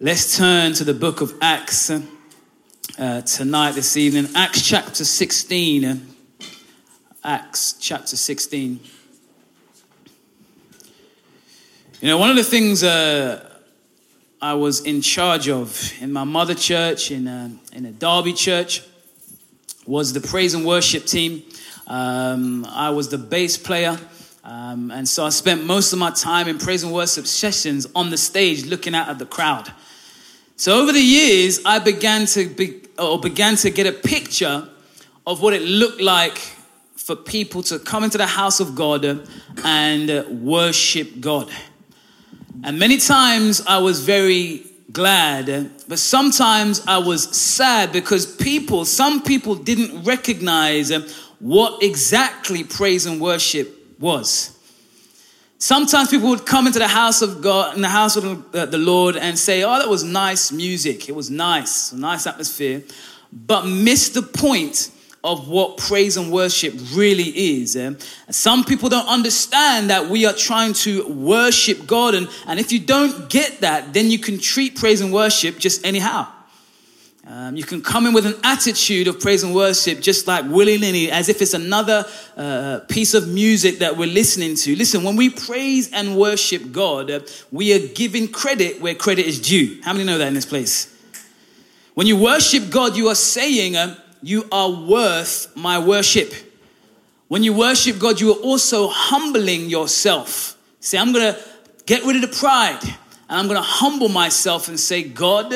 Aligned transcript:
Let's 0.00 0.36
turn 0.36 0.74
to 0.74 0.84
the 0.84 0.94
book 0.94 1.22
of 1.22 1.34
Acts 1.40 1.90
uh, 1.90 3.20
tonight, 3.22 3.72
this 3.72 3.96
evening. 3.96 4.28
Acts 4.32 4.62
chapter 4.62 5.04
16. 5.04 6.06
Acts 7.24 7.72
chapter 7.80 8.16
16. 8.16 8.78
You 12.00 12.08
know, 12.08 12.16
one 12.16 12.30
of 12.30 12.36
the 12.36 12.44
things 12.44 12.84
uh, 12.84 13.58
I 14.40 14.54
was 14.54 14.82
in 14.82 15.00
charge 15.00 15.48
of 15.48 15.92
in 16.00 16.12
my 16.12 16.22
mother 16.22 16.54
church, 16.54 17.10
in 17.10 17.26
a, 17.26 17.50
in 17.72 17.84
a 17.84 17.90
Derby 17.90 18.34
church, 18.34 18.84
was 19.84 20.12
the 20.12 20.20
praise 20.20 20.54
and 20.54 20.64
worship 20.64 21.06
team. 21.06 21.42
Um, 21.88 22.64
I 22.66 22.90
was 22.90 23.08
the 23.08 23.18
bass 23.18 23.58
player. 23.58 23.98
Um, 24.44 24.92
and 24.92 25.08
so 25.08 25.26
I 25.26 25.30
spent 25.30 25.64
most 25.64 25.92
of 25.92 25.98
my 25.98 26.12
time 26.12 26.46
in 26.46 26.58
praise 26.58 26.84
and 26.84 26.92
worship 26.92 27.26
sessions 27.26 27.88
on 27.96 28.10
the 28.10 28.16
stage 28.16 28.64
looking 28.64 28.94
out 28.94 29.08
at 29.08 29.18
the 29.18 29.26
crowd. 29.26 29.72
So 30.60 30.82
over 30.82 30.90
the 30.90 31.00
years, 31.00 31.60
I 31.64 31.78
began 31.78 32.26
to 32.26 32.48
be, 32.48 32.82
or 32.98 33.20
began 33.20 33.54
to 33.58 33.70
get 33.70 33.86
a 33.86 33.92
picture 33.92 34.68
of 35.24 35.40
what 35.40 35.54
it 35.54 35.62
looked 35.62 36.00
like 36.00 36.36
for 36.96 37.14
people 37.14 37.62
to 37.62 37.78
come 37.78 38.02
into 38.02 38.18
the 38.18 38.26
house 38.26 38.58
of 38.58 38.74
God 38.74 39.24
and 39.62 40.42
worship 40.42 41.20
God. 41.20 41.48
And 42.64 42.76
many 42.76 42.96
times 42.96 43.64
I 43.68 43.78
was 43.78 44.04
very 44.04 44.66
glad, 44.90 45.70
but 45.86 46.00
sometimes 46.00 46.84
I 46.88 46.98
was 46.98 47.36
sad 47.36 47.92
because 47.92 48.26
people, 48.26 48.84
some 48.84 49.22
people 49.22 49.54
didn't 49.54 50.02
recognize 50.02 50.90
what 51.38 51.84
exactly 51.84 52.64
praise 52.64 53.06
and 53.06 53.20
worship 53.20 53.96
was. 54.00 54.57
Sometimes 55.60 56.08
people 56.08 56.28
would 56.28 56.46
come 56.46 56.68
into 56.68 56.78
the 56.78 56.86
house 56.86 57.20
of 57.20 57.42
God, 57.42 57.74
in 57.74 57.82
the 57.82 57.88
house 57.88 58.16
of 58.16 58.52
the 58.52 58.78
Lord, 58.78 59.16
and 59.16 59.36
say, 59.36 59.64
Oh, 59.64 59.78
that 59.78 59.88
was 59.88 60.04
nice 60.04 60.52
music. 60.52 61.08
It 61.08 61.16
was 61.16 61.30
nice, 61.30 61.92
nice 61.92 62.28
atmosphere, 62.28 62.84
but 63.32 63.66
miss 63.66 64.10
the 64.10 64.22
point 64.22 64.92
of 65.24 65.48
what 65.48 65.76
praise 65.76 66.16
and 66.16 66.30
worship 66.30 66.74
really 66.94 67.58
is. 67.60 67.74
Eh? 67.74 67.94
Some 68.30 68.64
people 68.64 68.88
don't 68.88 69.08
understand 69.08 69.90
that 69.90 70.08
we 70.08 70.26
are 70.26 70.32
trying 70.32 70.74
to 70.74 71.08
worship 71.08 71.88
God, 71.88 72.14
and, 72.14 72.28
and 72.46 72.60
if 72.60 72.70
you 72.70 72.78
don't 72.78 73.28
get 73.28 73.60
that, 73.60 73.92
then 73.92 74.12
you 74.12 74.20
can 74.20 74.38
treat 74.38 74.76
praise 74.76 75.00
and 75.00 75.12
worship 75.12 75.58
just 75.58 75.84
anyhow. 75.84 76.28
Um, 77.30 77.56
you 77.56 77.62
can 77.62 77.82
come 77.82 78.06
in 78.06 78.14
with 78.14 78.24
an 78.24 78.36
attitude 78.42 79.06
of 79.06 79.20
praise 79.20 79.42
and 79.42 79.54
worship, 79.54 80.00
just 80.00 80.26
like 80.26 80.46
willy 80.46 80.78
nilly, 80.78 81.10
as 81.10 81.28
if 81.28 81.42
it's 81.42 81.52
another 81.52 82.06
uh, 82.38 82.80
piece 82.88 83.12
of 83.12 83.28
music 83.28 83.80
that 83.80 83.98
we're 83.98 84.10
listening 84.10 84.54
to. 84.54 84.74
Listen, 84.74 85.04
when 85.04 85.14
we 85.14 85.28
praise 85.28 85.92
and 85.92 86.16
worship 86.16 86.72
God, 86.72 87.10
uh, 87.10 87.20
we 87.52 87.74
are 87.74 87.86
giving 87.88 88.28
credit 88.28 88.80
where 88.80 88.94
credit 88.94 89.26
is 89.26 89.38
due. 89.38 89.78
How 89.82 89.92
many 89.92 90.06
know 90.06 90.16
that 90.16 90.28
in 90.28 90.32
this 90.32 90.46
place? 90.46 90.90
When 91.92 92.06
you 92.06 92.16
worship 92.16 92.70
God, 92.70 92.96
you 92.96 93.08
are 93.08 93.14
saying, 93.14 93.76
uh, 93.76 93.96
You 94.22 94.46
are 94.50 94.70
worth 94.70 95.54
my 95.54 95.78
worship. 95.78 96.32
When 97.28 97.42
you 97.44 97.52
worship 97.52 97.98
God, 97.98 98.22
you 98.22 98.32
are 98.32 98.40
also 98.40 98.88
humbling 98.88 99.68
yourself. 99.68 100.56
Say, 100.80 100.96
I'm 100.96 101.12
going 101.12 101.34
to 101.34 101.40
get 101.84 102.04
rid 102.04 102.16
of 102.16 102.22
the 102.22 102.34
pride 102.34 102.80
and 102.82 103.38
I'm 103.38 103.48
going 103.48 103.60
to 103.60 103.62
humble 103.62 104.08
myself 104.08 104.68
and 104.68 104.80
say, 104.80 105.02
God, 105.02 105.52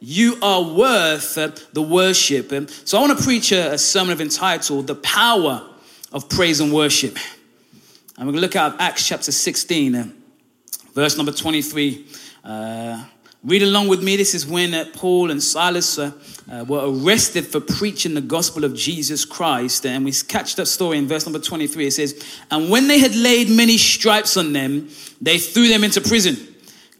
you 0.00 0.38
are 0.42 0.62
worth 0.62 1.34
the 1.34 1.82
worship. 1.82 2.52
And 2.52 2.70
So 2.70 2.98
I 2.98 3.00
want 3.00 3.18
to 3.18 3.24
preach 3.24 3.52
a, 3.52 3.78
sermon 3.78 4.12
of 4.12 4.20
entitled 4.20 4.86
The 4.86 4.94
Power 4.96 5.68
of 6.12 6.28
Praise 6.28 6.60
and 6.60 6.72
Worship. 6.72 7.16
And 8.16 8.26
we're 8.26 8.32
going 8.32 8.36
to 8.36 8.40
look 8.42 8.56
at 8.56 8.80
Acts 8.80 9.06
chapter 9.06 9.32
16, 9.32 10.12
verse 10.92 11.16
number 11.16 11.32
23. 11.32 12.06
Uh, 12.44 13.04
read 13.42 13.62
along 13.62 13.88
with 13.88 14.02
me. 14.02 14.16
This 14.16 14.34
is 14.34 14.46
when 14.46 14.74
uh, 14.74 14.84
Paul 14.94 15.30
and 15.30 15.42
Silas 15.42 15.98
uh, 15.98 16.12
uh, 16.50 16.64
were 16.68 16.82
arrested 16.84 17.46
for 17.46 17.60
preaching 17.60 18.14
the 18.14 18.20
gospel 18.20 18.64
of 18.64 18.74
Jesus 18.74 19.24
Christ. 19.24 19.84
And 19.86 20.04
we 20.04 20.12
catch 20.12 20.54
that 20.56 20.66
story 20.66 20.98
in 20.98 21.08
verse 21.08 21.26
number 21.26 21.40
23. 21.40 21.86
It 21.86 21.90
says, 21.92 22.38
And 22.50 22.70
when 22.70 22.86
they 22.86 22.98
had 22.98 23.16
laid 23.16 23.50
many 23.50 23.76
stripes 23.76 24.36
on 24.36 24.52
them, 24.52 24.88
they 25.20 25.38
threw 25.38 25.68
them 25.68 25.82
into 25.82 26.00
prison 26.00 26.53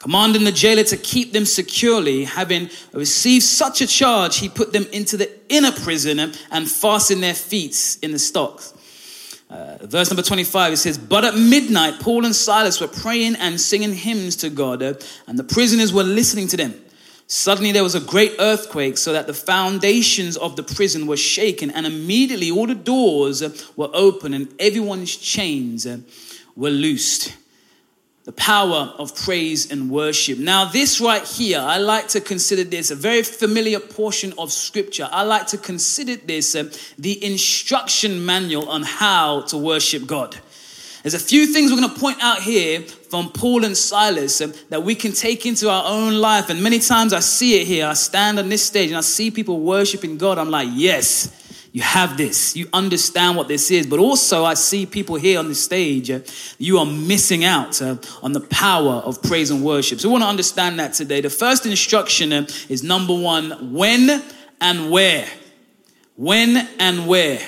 commanding 0.04 0.44
the 0.44 0.52
jailer 0.52 0.84
to 0.84 0.98
keep 0.98 1.32
them 1.32 1.46
securely. 1.46 2.24
Having 2.24 2.68
received 2.92 3.42
such 3.42 3.80
a 3.80 3.86
charge, 3.86 4.36
he 4.36 4.50
put 4.50 4.70
them 4.70 4.84
into 4.92 5.16
the 5.16 5.30
inner 5.48 5.72
prison 5.72 6.20
and 6.50 6.70
fastened 6.70 7.22
their 7.22 7.32
feet 7.32 7.96
in 8.02 8.12
the 8.12 8.18
stocks. 8.18 8.74
Uh, 9.48 9.78
verse 9.80 10.10
number 10.10 10.22
25, 10.22 10.74
it 10.74 10.76
says, 10.76 10.98
But 10.98 11.24
at 11.24 11.34
midnight, 11.36 12.00
Paul 12.00 12.26
and 12.26 12.36
Silas 12.36 12.82
were 12.82 12.88
praying 12.88 13.36
and 13.36 13.58
singing 13.58 13.94
hymns 13.94 14.36
to 14.36 14.50
God, 14.50 14.82
uh, 14.82 14.92
and 15.26 15.38
the 15.38 15.44
prisoners 15.44 15.90
were 15.90 16.02
listening 16.02 16.48
to 16.48 16.58
them. 16.58 16.74
Suddenly 17.26 17.72
there 17.72 17.82
was 17.82 17.94
a 17.94 18.00
great 18.00 18.34
earthquake, 18.38 18.98
so 18.98 19.14
that 19.14 19.26
the 19.26 19.32
foundations 19.32 20.36
of 20.36 20.56
the 20.56 20.62
prison 20.62 21.06
were 21.06 21.16
shaken, 21.16 21.70
and 21.70 21.86
immediately 21.86 22.50
all 22.50 22.66
the 22.66 22.74
doors 22.74 23.42
were 23.74 23.88
open, 23.94 24.34
and 24.34 24.54
everyone's 24.58 25.16
chains 25.16 25.86
were 26.54 26.68
loosed 26.68 27.34
the 28.24 28.32
power 28.32 28.94
of 28.98 29.14
praise 29.14 29.70
and 29.70 29.90
worship. 29.90 30.38
Now, 30.38 30.64
this 30.64 30.98
right 30.98 31.22
here, 31.22 31.60
I 31.60 31.76
like 31.76 32.08
to 32.08 32.22
consider 32.22 32.64
this 32.64 32.90
a 32.90 32.94
very 32.94 33.22
familiar 33.22 33.78
portion 33.78 34.32
of 34.38 34.50
scripture. 34.50 35.08
I 35.12 35.24
like 35.24 35.46
to 35.48 35.58
consider 35.58 36.16
this 36.16 36.54
uh, 36.54 36.70
the 36.98 37.22
instruction 37.22 38.24
manual 38.24 38.68
on 38.70 38.82
how 38.82 39.42
to 39.42 39.58
worship 39.58 40.06
God. 40.06 40.36
There's 41.02 41.12
a 41.12 41.18
few 41.18 41.46
things 41.46 41.70
we're 41.70 41.80
going 41.80 41.92
to 41.92 42.00
point 42.00 42.22
out 42.22 42.40
here 42.40 42.80
from 42.80 43.28
Paul 43.28 43.62
and 43.66 43.76
Silas 43.76 44.40
uh, 44.40 44.54
that 44.70 44.82
we 44.82 44.94
can 44.94 45.12
take 45.12 45.44
into 45.44 45.68
our 45.68 45.84
own 45.86 46.14
life. 46.14 46.48
And 46.48 46.62
many 46.62 46.78
times 46.78 47.12
I 47.12 47.20
see 47.20 47.60
it 47.60 47.66
here. 47.66 47.86
I 47.86 47.92
stand 47.92 48.38
on 48.38 48.48
this 48.48 48.62
stage 48.62 48.88
and 48.88 48.96
I 48.96 49.02
see 49.02 49.30
people 49.30 49.60
worshiping 49.60 50.16
God. 50.16 50.38
I'm 50.38 50.48
like, 50.48 50.70
yes, 50.72 51.43
you 51.74 51.82
have 51.82 52.16
this. 52.16 52.54
You 52.54 52.68
understand 52.72 53.36
what 53.36 53.48
this 53.48 53.68
is. 53.72 53.84
But 53.84 53.98
also, 53.98 54.44
I 54.44 54.54
see 54.54 54.86
people 54.86 55.16
here 55.16 55.40
on 55.40 55.48
the 55.48 55.56
stage. 55.56 56.08
Uh, 56.08 56.20
you 56.56 56.78
are 56.78 56.86
missing 56.86 57.44
out 57.44 57.82
uh, 57.82 57.96
on 58.22 58.30
the 58.30 58.42
power 58.42 59.02
of 59.04 59.20
praise 59.20 59.50
and 59.50 59.64
worship. 59.64 59.98
So, 59.98 60.08
we 60.08 60.12
want 60.12 60.22
to 60.22 60.28
understand 60.28 60.78
that 60.78 60.92
today. 60.92 61.20
The 61.20 61.30
first 61.30 61.66
instruction 61.66 62.32
uh, 62.32 62.46
is 62.68 62.84
number 62.84 63.12
one 63.12 63.72
when 63.72 64.22
and 64.60 64.88
where. 64.92 65.26
When 66.14 66.68
and 66.78 67.08
where. 67.08 67.40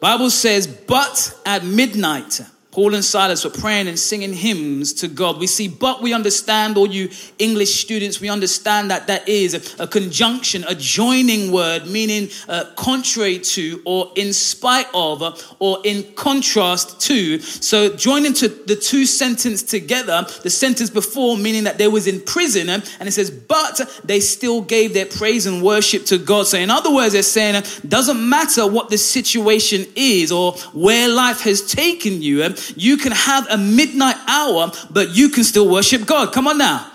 Bible 0.00 0.30
says, 0.30 0.66
but 0.66 1.40
at 1.46 1.64
midnight 1.64 2.40
Paul 2.74 2.96
and 2.96 3.04
Silas 3.04 3.44
were 3.44 3.50
praying 3.50 3.86
and 3.86 3.96
singing 3.96 4.32
hymns 4.32 4.92
to 4.94 5.06
God. 5.06 5.38
We 5.38 5.46
see, 5.46 5.68
but 5.68 6.02
we 6.02 6.12
understand, 6.12 6.76
all 6.76 6.88
you 6.88 7.08
English 7.38 7.80
students, 7.80 8.20
we 8.20 8.28
understand 8.28 8.90
that 8.90 9.06
that 9.06 9.28
is 9.28 9.78
a, 9.78 9.86
conjunction, 9.86 10.64
a 10.66 10.74
joining 10.74 11.52
word, 11.52 11.86
meaning 11.86 12.30
uh, 12.48 12.64
contrary 12.74 13.38
to, 13.38 13.80
or 13.84 14.10
in 14.16 14.32
spite 14.32 14.88
of, 14.92 15.22
or 15.60 15.78
in 15.84 16.02
contrast 16.14 17.00
to. 17.02 17.38
So 17.38 17.94
joining 17.94 18.32
to 18.34 18.48
the 18.48 18.74
two 18.74 19.06
sentences 19.06 19.62
together, 19.62 20.26
the 20.42 20.50
sentence 20.50 20.90
before 20.90 21.36
meaning 21.36 21.62
that 21.64 21.78
they 21.78 21.86
was 21.86 22.08
in 22.08 22.22
prison, 22.22 22.68
and 22.68 22.82
it 23.00 23.12
says, 23.12 23.30
but 23.30 23.80
they 24.02 24.18
still 24.18 24.62
gave 24.62 24.94
their 24.94 25.06
praise 25.06 25.46
and 25.46 25.62
worship 25.62 26.06
to 26.06 26.18
God. 26.18 26.48
So 26.48 26.58
in 26.58 26.70
other 26.70 26.92
words, 26.92 27.12
they're 27.12 27.22
saying, 27.22 27.62
doesn't 27.86 28.28
matter 28.28 28.66
what 28.66 28.90
the 28.90 28.98
situation 28.98 29.86
is 29.94 30.32
or 30.32 30.54
where 30.72 31.08
life 31.08 31.42
has 31.42 31.62
taken 31.62 32.20
you, 32.20 32.42
you 32.76 32.96
can 32.96 33.12
have 33.12 33.46
a 33.50 33.56
midnight 33.56 34.16
hour, 34.26 34.72
but 34.90 35.14
you 35.14 35.28
can 35.28 35.44
still 35.44 35.68
worship 35.68 36.06
God. 36.06 36.32
Come 36.32 36.46
on 36.46 36.58
now. 36.58 36.90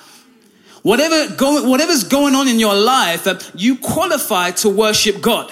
Whatever 0.81 1.35
go, 1.35 1.69
whatever's 1.69 2.03
going 2.03 2.35
on 2.35 2.47
in 2.47 2.59
your 2.59 2.75
life, 2.75 3.27
uh, 3.27 3.39
you 3.53 3.77
qualify 3.77 4.51
to 4.51 4.69
worship 4.69 5.21
God. 5.21 5.51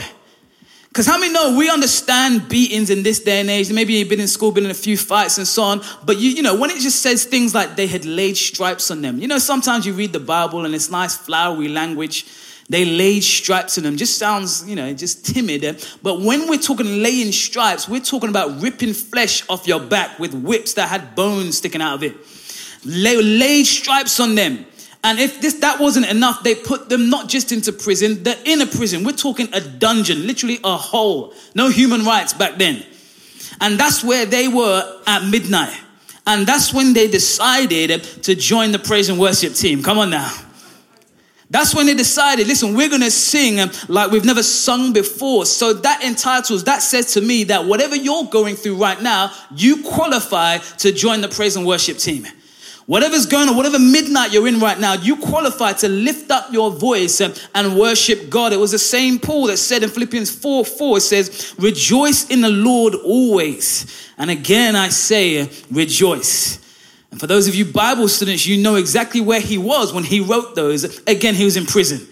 Because 0.97 1.05
how 1.05 1.19
many 1.19 1.31
know 1.31 1.55
we 1.55 1.69
understand 1.69 2.49
beatings 2.49 2.89
in 2.89 3.03
this 3.03 3.19
day 3.19 3.41
and 3.41 3.49
age? 3.51 3.71
Maybe 3.71 3.93
you've 3.93 4.09
been 4.09 4.19
in 4.19 4.27
school, 4.27 4.51
been 4.51 4.65
in 4.65 4.71
a 4.71 4.73
few 4.73 4.97
fights 4.97 5.37
and 5.37 5.47
so 5.47 5.61
on. 5.61 5.81
But 6.03 6.17
you, 6.17 6.31
you 6.31 6.41
know, 6.41 6.55
when 6.55 6.71
it 6.71 6.79
just 6.79 7.01
says 7.01 7.25
things 7.25 7.53
like 7.53 7.75
they 7.75 7.85
had 7.85 8.03
laid 8.03 8.35
stripes 8.35 8.89
on 8.89 9.03
them, 9.03 9.19
you 9.19 9.27
know, 9.27 9.37
sometimes 9.37 9.85
you 9.85 9.93
read 9.93 10.11
the 10.11 10.19
Bible 10.19 10.65
and 10.65 10.73
it's 10.73 10.89
nice, 10.89 11.15
flowery 11.15 11.67
language. 11.67 12.25
They 12.69 12.83
laid 12.83 13.23
stripes 13.23 13.77
on 13.77 13.85
them. 13.85 13.95
Just 13.95 14.17
sounds, 14.17 14.67
you 14.67 14.75
know, 14.75 14.93
just 14.93 15.25
timid. 15.25 15.63
Eh? 15.63 15.73
But 16.03 16.21
when 16.21 16.49
we're 16.49 16.59
talking 16.59 17.01
laying 17.01 17.31
stripes, 17.31 17.87
we're 17.87 18.01
talking 18.01 18.29
about 18.29 18.61
ripping 18.61 18.93
flesh 18.93 19.47
off 19.49 19.67
your 19.67 19.79
back 19.79 20.19
with 20.19 20.33
whips 20.33 20.73
that 20.73 20.89
had 20.89 21.15
bones 21.15 21.57
sticking 21.57 21.81
out 21.81 21.95
of 21.95 22.03
it. 22.03 22.15
Lay, 22.83 23.21
laid 23.21 23.65
stripes 23.65 24.19
on 24.19 24.35
them. 24.35 24.65
And 25.03 25.19
if 25.19 25.39
this 25.39 25.55
that 25.55 25.79
wasn't 25.79 26.07
enough, 26.07 26.43
they 26.43 26.55
put 26.55 26.89
them 26.89 27.09
not 27.09 27.29
just 27.29 27.53
into 27.53 27.71
prison, 27.71 28.23
the 28.23 28.37
inner 28.43 28.65
prison. 28.65 29.05
We're 29.05 29.13
talking 29.13 29.47
a 29.53 29.61
dungeon, 29.61 30.27
literally 30.27 30.59
a 30.63 30.75
hole. 30.75 31.33
No 31.55 31.69
human 31.69 32.03
rights 32.03 32.33
back 32.33 32.57
then. 32.57 32.83
And 33.61 33.79
that's 33.79 34.03
where 34.03 34.25
they 34.25 34.49
were 34.49 35.01
at 35.07 35.25
midnight. 35.25 35.79
And 36.25 36.45
that's 36.45 36.73
when 36.73 36.91
they 36.91 37.07
decided 37.07 38.03
to 38.23 38.35
join 38.35 38.73
the 38.73 38.79
praise 38.79 39.07
and 39.07 39.17
worship 39.17 39.53
team. 39.53 39.81
Come 39.81 39.97
on 39.97 40.09
now. 40.09 40.46
That's 41.49 41.73
when 41.73 41.85
they 41.85 41.93
decided, 41.93 42.47
listen, 42.47 42.75
we're 42.75 42.89
going 42.89 43.01
to 43.01 43.11
sing 43.11 43.57
like 43.87 44.11
we've 44.11 44.25
never 44.25 44.43
sung 44.43 44.91
before. 44.91 45.45
So 45.45 45.71
that 45.73 46.03
entitles, 46.03 46.65
that 46.65 46.81
says 46.81 47.13
to 47.13 47.21
me 47.21 47.45
that 47.45 47.65
whatever 47.65 47.95
you're 47.95 48.25
going 48.25 48.55
through 48.55 48.75
right 48.75 49.01
now, 49.01 49.31
you 49.55 49.81
qualify 49.83 50.57
to 50.57 50.91
join 50.91 51.21
the 51.21 51.29
praise 51.29 51.55
and 51.55 51.65
worship 51.65 51.97
team. 51.97 52.25
Whatever's 52.85 53.25
going 53.25 53.49
on, 53.49 53.57
whatever 53.57 53.79
midnight 53.79 54.31
you're 54.31 54.47
in 54.47 54.59
right 54.59 54.79
now, 54.79 54.93
you 54.93 55.17
qualify 55.17 55.73
to 55.73 55.89
lift 55.89 56.31
up 56.31 56.53
your 56.53 56.71
voice 56.71 57.19
and 57.19 57.77
worship 57.77 58.29
God. 58.29 58.53
It 58.53 58.57
was 58.57 58.71
the 58.71 58.79
same 58.79 59.19
Paul 59.19 59.47
that 59.47 59.57
said 59.57 59.83
in 59.83 59.89
Philippians 59.89 60.33
4 60.33 60.63
4, 60.63 60.97
it 60.97 61.01
says, 61.01 61.55
Rejoice 61.59 62.29
in 62.29 62.39
the 62.39 62.49
Lord 62.49 62.95
always. 62.95 64.11
And 64.17 64.31
again, 64.31 64.77
I 64.77 64.87
say, 64.87 65.49
rejoice. 65.69 66.59
And 67.17 67.19
for 67.19 67.25
those 67.25 67.47
of 67.47 67.55
you 67.55 67.65
Bible 67.65 68.07
students, 68.07 68.45
you 68.45 68.61
know 68.61 68.75
exactly 68.75 69.21
where 69.21 69.41
he 69.41 69.57
was 69.57 69.91
when 69.91 70.03
he 70.03 70.19
wrote 70.19 70.53
those. 70.53 71.01
Again, 71.07 71.33
he 71.33 71.45
was 71.45 71.57
in 71.57 71.65
prison. 71.65 72.07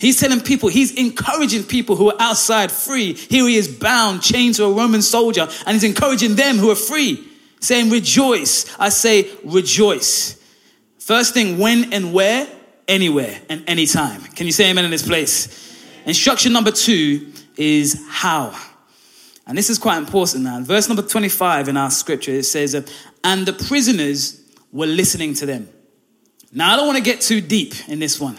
He's 0.00 0.18
telling 0.18 0.40
people, 0.40 0.68
he's 0.68 0.92
encouraging 0.98 1.62
people 1.62 1.94
who 1.94 2.10
are 2.10 2.16
outside 2.18 2.72
free. 2.72 3.12
Here 3.14 3.46
he 3.46 3.54
is 3.54 3.68
bound, 3.68 4.22
chained 4.22 4.56
to 4.56 4.64
a 4.64 4.72
Roman 4.72 5.02
soldier, 5.02 5.42
and 5.42 5.74
he's 5.74 5.84
encouraging 5.84 6.34
them 6.34 6.56
who 6.56 6.68
are 6.68 6.74
free 6.74 7.24
saying 7.60 7.90
rejoice. 7.90 8.66
I 8.76 8.88
say 8.88 9.30
rejoice. 9.44 10.36
First 10.98 11.32
thing, 11.32 11.58
when 11.58 11.92
and 11.92 12.12
where? 12.12 12.48
Anywhere 12.88 13.40
and 13.48 13.62
anytime. 13.68 14.20
Can 14.22 14.46
you 14.46 14.52
say 14.52 14.68
amen 14.68 14.84
in 14.84 14.90
this 14.90 15.06
place? 15.06 15.78
Instruction 16.06 16.52
number 16.52 16.72
two 16.72 17.32
is 17.56 18.04
how. 18.08 18.52
And 19.46 19.56
this 19.56 19.70
is 19.70 19.78
quite 19.78 19.98
important 19.98 20.42
now. 20.42 20.60
Verse 20.60 20.88
number 20.88 21.02
25 21.02 21.68
in 21.68 21.76
our 21.76 21.92
scripture, 21.92 22.32
it 22.32 22.46
says, 22.46 22.74
And 23.22 23.46
the 23.46 23.52
prisoners 23.52 24.39
were 24.72 24.86
listening 24.86 25.34
to 25.34 25.46
them. 25.46 25.68
Now, 26.52 26.72
I 26.72 26.76
don't 26.76 26.86
want 26.86 26.98
to 26.98 27.04
get 27.04 27.20
too 27.20 27.40
deep 27.40 27.74
in 27.88 27.98
this 27.98 28.20
one. 28.20 28.38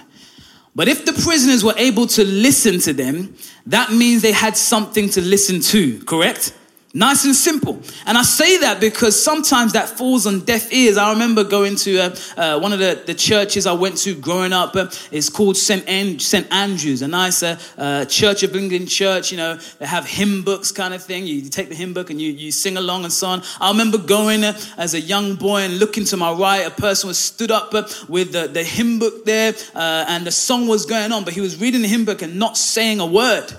But 0.73 0.87
if 0.87 1.05
the 1.05 1.13
prisoners 1.13 1.63
were 1.63 1.73
able 1.77 2.07
to 2.07 2.23
listen 2.23 2.79
to 2.81 2.93
them, 2.93 3.35
that 3.65 3.91
means 3.91 4.21
they 4.21 4.31
had 4.31 4.55
something 4.55 5.09
to 5.09 5.21
listen 5.21 5.59
to, 5.61 5.99
correct? 6.05 6.53
Nice 6.93 7.23
and 7.23 7.33
simple. 7.33 7.81
And 8.05 8.17
I 8.17 8.23
say 8.23 8.57
that 8.57 8.81
because 8.81 9.21
sometimes 9.21 9.71
that 9.73 9.87
falls 9.87 10.27
on 10.27 10.41
deaf 10.41 10.73
ears. 10.73 10.97
I 10.97 11.13
remember 11.13 11.45
going 11.45 11.77
to 11.77 11.99
uh, 11.99 12.15
uh, 12.35 12.59
one 12.59 12.73
of 12.73 12.79
the, 12.79 13.01
the 13.05 13.13
churches 13.13 13.65
I 13.65 13.71
went 13.71 13.95
to 13.99 14.13
growing 14.13 14.51
up. 14.51 14.75
Uh, 14.75 14.87
it's 15.09 15.29
called 15.29 15.55
St. 15.55 15.87
An- 15.87 16.19
St. 16.19 16.51
Andrews, 16.51 17.01
a 17.01 17.07
nice 17.07 17.43
uh, 17.43 17.57
uh, 17.77 18.03
Church 18.05 18.43
of 18.43 18.53
England 18.57 18.89
church. 18.89 19.31
You 19.31 19.37
know, 19.37 19.57
they 19.79 19.85
have 19.85 20.05
hymn 20.05 20.43
books 20.43 20.73
kind 20.73 20.93
of 20.93 21.01
thing. 21.01 21.25
You, 21.25 21.41
take 21.43 21.69
the 21.69 21.75
hymn 21.75 21.93
book 21.93 22.09
and 22.09 22.21
you, 22.21 22.33
you 22.33 22.51
sing 22.51 22.75
along 22.75 23.05
and 23.05 23.13
so 23.13 23.27
on. 23.27 23.43
I 23.61 23.71
remember 23.71 23.97
going 23.97 24.43
uh, 24.43 24.59
as 24.77 24.93
a 24.93 24.99
young 24.99 25.35
boy 25.35 25.61
and 25.61 25.79
looking 25.79 26.03
to 26.05 26.17
my 26.17 26.33
right. 26.33 26.67
A 26.67 26.71
person 26.71 27.07
was 27.07 27.17
stood 27.17 27.51
up 27.51 27.71
with 28.09 28.33
the, 28.33 28.49
the 28.51 28.63
hymn 28.63 28.99
book 28.99 29.23
there 29.23 29.53
and 29.75 30.27
the 30.27 30.31
song 30.31 30.67
was 30.67 30.85
going 30.85 31.13
on, 31.13 31.23
but 31.23 31.33
he 31.33 31.39
was 31.39 31.61
reading 31.61 31.83
the 31.83 31.87
hymn 31.87 32.03
book 32.03 32.21
and 32.21 32.37
not 32.37 32.57
saying 32.57 32.99
a 32.99 33.05
word. 33.05 33.53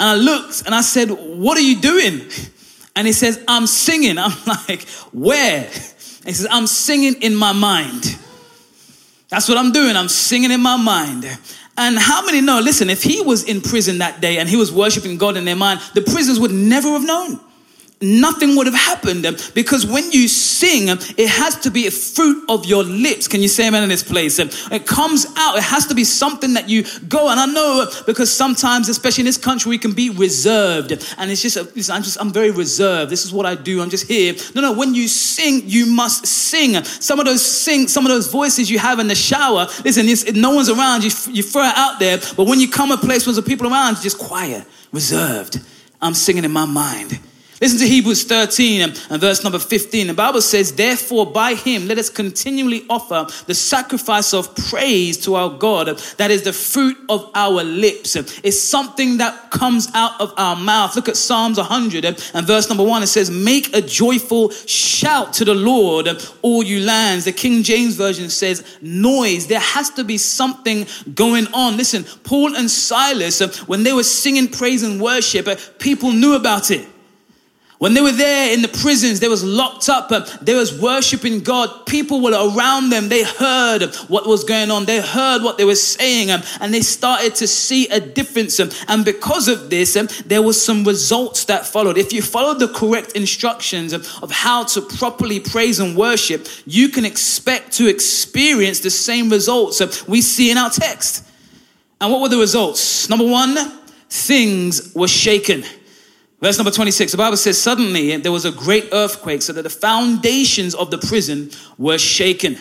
And 0.00 0.08
I 0.08 0.14
looked 0.14 0.64
and 0.66 0.74
I 0.74 0.80
said, 0.80 1.10
What 1.10 1.58
are 1.58 1.62
you 1.62 1.80
doing? 1.80 2.22
And 2.94 3.06
he 3.06 3.12
says, 3.12 3.42
I'm 3.48 3.66
singing. 3.66 4.18
I'm 4.18 4.32
like, 4.46 4.88
Where? 5.12 5.64
he 5.64 6.32
says, 6.32 6.46
I'm 6.50 6.66
singing 6.66 7.22
in 7.22 7.34
my 7.34 7.52
mind. 7.52 8.18
That's 9.28 9.48
what 9.48 9.58
I'm 9.58 9.72
doing. 9.72 9.96
I'm 9.96 10.08
singing 10.08 10.50
in 10.50 10.60
my 10.60 10.76
mind. 10.76 11.26
And 11.76 11.98
how 11.98 12.24
many 12.24 12.40
know? 12.40 12.60
Listen, 12.60 12.90
if 12.90 13.02
he 13.02 13.20
was 13.20 13.44
in 13.44 13.60
prison 13.60 13.98
that 13.98 14.20
day 14.20 14.38
and 14.38 14.48
he 14.48 14.56
was 14.56 14.72
worshiping 14.72 15.16
God 15.16 15.36
in 15.36 15.44
their 15.44 15.56
mind, 15.56 15.80
the 15.94 16.02
prisoners 16.02 16.40
would 16.40 16.50
never 16.50 16.88
have 16.88 17.04
known 17.04 17.40
nothing 18.00 18.56
would 18.56 18.66
have 18.66 18.74
happened 18.74 19.26
because 19.54 19.86
when 19.86 20.10
you 20.12 20.28
sing, 20.28 20.88
it 20.88 21.28
has 21.28 21.56
to 21.60 21.70
be 21.70 21.86
a 21.86 21.90
fruit 21.90 22.44
of 22.48 22.66
your 22.66 22.84
lips. 22.84 23.28
Can 23.28 23.42
you 23.42 23.48
say 23.48 23.68
amen 23.68 23.82
in 23.82 23.88
this 23.88 24.02
place? 24.02 24.38
It 24.38 24.86
comes 24.86 25.26
out. 25.36 25.56
It 25.56 25.64
has 25.64 25.86
to 25.86 25.94
be 25.94 26.04
something 26.04 26.54
that 26.54 26.68
you 26.68 26.84
go. 27.08 27.28
And 27.28 27.40
I 27.40 27.46
know 27.46 27.86
because 28.06 28.32
sometimes, 28.32 28.88
especially 28.88 29.22
in 29.22 29.26
this 29.26 29.38
country, 29.38 29.70
we 29.70 29.78
can 29.78 29.92
be 29.92 30.10
reserved. 30.10 30.92
And 31.16 31.30
it's 31.30 31.42
just, 31.42 31.56
I'm 31.90 32.02
just, 32.02 32.20
I'm 32.20 32.32
very 32.32 32.50
reserved. 32.50 33.10
This 33.10 33.24
is 33.24 33.32
what 33.32 33.46
I 33.46 33.54
do. 33.54 33.82
I'm 33.82 33.90
just 33.90 34.06
here. 34.06 34.34
No, 34.54 34.60
no. 34.60 34.72
When 34.72 34.94
you 34.94 35.08
sing, 35.08 35.62
you 35.66 35.86
must 35.86 36.26
sing. 36.26 36.82
Some 36.84 37.18
of 37.18 37.26
those 37.26 37.44
sing, 37.44 37.88
some 37.88 38.06
of 38.06 38.10
those 38.10 38.30
voices 38.30 38.70
you 38.70 38.78
have 38.78 38.98
in 38.98 39.08
the 39.08 39.14
shower. 39.14 39.66
Listen, 39.84 40.40
no 40.40 40.54
one's 40.54 40.68
around. 40.68 41.04
You, 41.04 41.10
you 41.32 41.42
throw 41.42 41.64
it 41.64 41.76
out 41.76 41.98
there. 41.98 42.18
But 42.36 42.46
when 42.46 42.60
you 42.60 42.70
come 42.70 42.90
a 42.90 42.96
place 42.96 43.26
where 43.26 43.34
there's 43.34 43.44
people 43.44 43.66
around, 43.66 43.94
you're 43.94 44.02
just 44.02 44.18
quiet, 44.18 44.64
reserved. 44.92 45.60
I'm 46.00 46.14
singing 46.14 46.44
in 46.44 46.52
my 46.52 46.64
mind. 46.64 47.18
Listen 47.60 47.78
to 47.80 47.88
Hebrews 47.88 48.22
13 48.22 48.82
and 48.82 49.20
verse 49.20 49.42
number 49.42 49.58
15. 49.58 50.06
The 50.06 50.14
Bible 50.14 50.40
says, 50.40 50.72
Therefore, 50.74 51.26
by 51.26 51.54
him, 51.54 51.88
let 51.88 51.98
us 51.98 52.08
continually 52.08 52.84
offer 52.88 53.26
the 53.46 53.54
sacrifice 53.54 54.32
of 54.32 54.54
praise 54.54 55.18
to 55.24 55.34
our 55.34 55.50
God. 55.50 55.98
That 56.18 56.30
is 56.30 56.42
the 56.42 56.52
fruit 56.52 56.96
of 57.08 57.28
our 57.34 57.64
lips. 57.64 58.14
It's 58.14 58.60
something 58.60 59.16
that 59.16 59.50
comes 59.50 59.88
out 59.94 60.20
of 60.20 60.32
our 60.36 60.54
mouth. 60.54 60.94
Look 60.94 61.08
at 61.08 61.16
Psalms 61.16 61.58
100 61.58 62.04
and 62.04 62.46
verse 62.46 62.68
number 62.68 62.84
1. 62.84 63.02
It 63.02 63.08
says, 63.08 63.28
Make 63.28 63.74
a 63.74 63.82
joyful 63.82 64.50
shout 64.50 65.32
to 65.34 65.44
the 65.44 65.54
Lord, 65.54 66.08
all 66.42 66.62
you 66.62 66.84
lands. 66.84 67.24
The 67.24 67.32
King 67.32 67.64
James 67.64 67.96
Version 67.96 68.30
says, 68.30 68.64
Noise. 68.80 69.48
There 69.48 69.58
has 69.58 69.90
to 69.90 70.04
be 70.04 70.16
something 70.16 70.86
going 71.12 71.48
on. 71.52 71.76
Listen, 71.76 72.04
Paul 72.22 72.54
and 72.54 72.70
Silas, 72.70 73.40
when 73.66 73.82
they 73.82 73.92
were 73.92 74.04
singing 74.04 74.46
praise 74.46 74.84
and 74.84 75.00
worship, 75.00 75.48
people 75.80 76.12
knew 76.12 76.36
about 76.36 76.70
it. 76.70 76.86
When 77.78 77.94
they 77.94 78.00
were 78.00 78.10
there 78.10 78.52
in 78.52 78.62
the 78.62 78.68
prisons, 78.68 79.20
they 79.20 79.28
was 79.28 79.44
locked 79.44 79.88
up, 79.88 80.10
uh, 80.10 80.26
they 80.42 80.54
was 80.54 80.80
worshiping 80.80 81.40
God. 81.40 81.86
People 81.86 82.20
were 82.20 82.32
around 82.32 82.90
them. 82.90 83.08
They 83.08 83.22
heard 83.22 83.94
what 84.08 84.26
was 84.26 84.42
going 84.42 84.72
on. 84.72 84.84
They 84.84 85.00
heard 85.00 85.44
what 85.44 85.58
they 85.58 85.64
were 85.64 85.76
saying, 85.76 86.32
um, 86.32 86.42
and 86.60 86.74
they 86.74 86.80
started 86.80 87.36
to 87.36 87.46
see 87.46 87.86
a 87.88 88.00
difference. 88.00 88.58
Um, 88.58 88.70
and 88.88 89.04
because 89.04 89.46
of 89.46 89.70
this, 89.70 89.96
um, 89.96 90.08
there 90.26 90.42
was 90.42 90.60
some 90.60 90.82
results 90.82 91.44
that 91.44 91.66
followed. 91.66 91.96
If 91.96 92.12
you 92.12 92.20
follow 92.20 92.54
the 92.54 92.66
correct 92.66 93.12
instructions 93.12 93.92
of 93.92 94.30
how 94.32 94.64
to 94.64 94.80
properly 94.80 95.38
praise 95.38 95.78
and 95.78 95.96
worship, 95.96 96.48
you 96.66 96.88
can 96.88 97.04
expect 97.04 97.72
to 97.74 97.86
experience 97.86 98.80
the 98.80 98.90
same 98.90 99.30
results 99.30 99.80
we 100.08 100.20
see 100.20 100.50
in 100.50 100.58
our 100.58 100.70
text. 100.70 101.24
And 102.00 102.10
what 102.10 102.22
were 102.22 102.28
the 102.28 102.38
results? 102.38 103.08
Number 103.08 103.26
one, 103.26 103.56
things 104.10 104.92
were 104.96 105.08
shaken. 105.08 105.64
Verse 106.40 106.56
number 106.56 106.70
26, 106.70 107.12
the 107.12 107.18
Bible 107.18 107.36
says, 107.36 107.60
Suddenly 107.60 108.16
there 108.18 108.30
was 108.30 108.44
a 108.44 108.52
great 108.52 108.88
earthquake, 108.92 109.42
so 109.42 109.52
that 109.52 109.62
the 109.62 109.70
foundations 109.70 110.74
of 110.74 110.90
the 110.90 110.98
prison 110.98 111.50
were 111.78 111.98
shaken. 111.98 112.56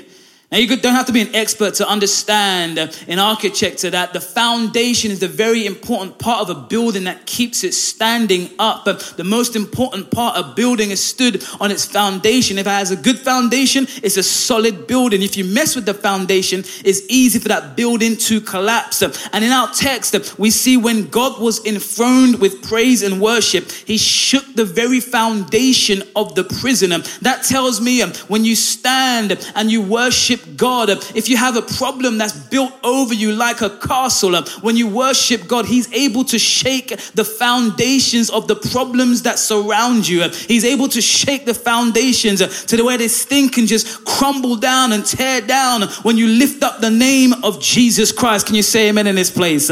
Now, 0.50 0.60
you 0.60 0.78
don't 0.78 0.96
have 0.96 1.08
to 1.08 1.12
be 1.12 1.20
an 1.20 1.36
expert 1.36 1.74
to 1.74 1.90
understand 1.90 2.80
in 3.06 3.20
architecture 3.20 3.90
that 3.90 4.14
the 4.14 4.22
foundation 4.22 5.12
is 5.12 5.20
the 5.20 5.28
very 5.28 5.66
important 5.66 6.20
part 6.20 6.40
of 6.40 6.50
a 6.50 6.62
building 6.68 7.04
that 7.04 7.26
keeps 7.26 7.66
it 7.66 7.74
standing 7.74 8.50
up. 8.58 8.86
But 8.86 9.16
the 9.18 9.26
most 9.26 9.58
important 9.58 10.10
part 10.10 10.38
of 10.38 10.56
building 10.56 10.92
is 10.92 11.04
stood 11.04 11.44
on 11.60 11.70
its 11.70 11.84
foundation. 11.84 12.58
If 12.58 12.66
it 12.66 12.70
has 12.70 12.92
a 12.92 12.96
good 12.96 13.20
foundation, 13.20 13.88
it's 14.02 14.16
a 14.16 14.24
solid 14.24 14.88
building. 14.88 15.22
If 15.22 15.36
you 15.36 15.44
mess 15.44 15.76
with 15.76 15.86
the 15.86 15.94
foundation, 15.94 16.60
it's 16.86 17.02
easy 17.10 17.40
for 17.40 17.50
that 17.50 17.76
building 17.76 18.16
to 18.16 18.40
collapse. 18.40 19.02
And 19.02 19.44
in 19.44 19.52
our 19.52 19.70
text, 19.74 20.40
we 20.40 20.50
see 20.50 20.78
when 20.78 21.08
God 21.08 21.42
was 21.42 21.66
enthroned 21.66 22.40
with 22.40 22.64
praise 22.64 23.04
and 23.04 23.20
worship, 23.20 23.70
he 23.70 23.98
shook 23.98 24.46
the 24.56 24.64
very 24.64 25.02
foundation 25.02 26.04
of 26.16 26.36
the 26.36 26.46
prison. 26.46 26.92
That 27.22 27.44
tells 27.44 27.82
me 27.82 28.02
when 28.30 28.46
you 28.46 28.56
stand 28.56 29.38
and 29.54 29.70
you 29.70 29.82
worship 29.82 30.37
worship 30.38 30.58
God, 30.58 30.90
if 31.16 31.30
you 31.30 31.38
have 31.38 31.56
a 31.56 31.62
problem 31.62 32.18
that's 32.18 32.34
built 32.34 32.74
over 32.84 33.14
you 33.14 33.32
like 33.32 33.62
a 33.62 33.70
castle, 33.70 34.36
when 34.62 34.76
you 34.76 34.88
worship 34.88 35.48
God, 35.48 35.66
He's 35.66 35.92
able 35.94 36.24
to 36.26 36.40
shake 36.40 36.90
the 37.14 37.24
foundations 37.24 38.30
of 38.30 38.48
the 38.48 38.56
problems 38.56 39.24
that 39.24 39.40
surround 39.40 40.08
you. 40.08 40.28
He's 40.30 40.66
able 40.66 40.88
to 40.90 41.02
shake 41.02 41.46
the 41.46 41.54
foundations 41.54 42.66
to 42.66 42.78
the 42.78 42.84
way 42.84 42.98
this 42.98 43.26
thing 43.26 43.50
can 43.50 43.66
just 43.66 44.06
crumble 44.06 44.56
down 44.56 44.94
and 44.94 45.06
tear 45.06 45.42
down 45.42 45.84
when 46.04 46.18
you 46.18 46.28
lift 46.28 46.64
up 46.64 46.82
the 46.82 46.92
name 46.92 47.34
of 47.44 47.62
Jesus 47.62 48.12
Christ. 48.12 48.48
Can 48.48 48.56
you 48.56 48.64
say 48.64 48.90
amen 48.90 49.08
in 49.08 49.16
this 49.16 49.32
place? 49.32 49.70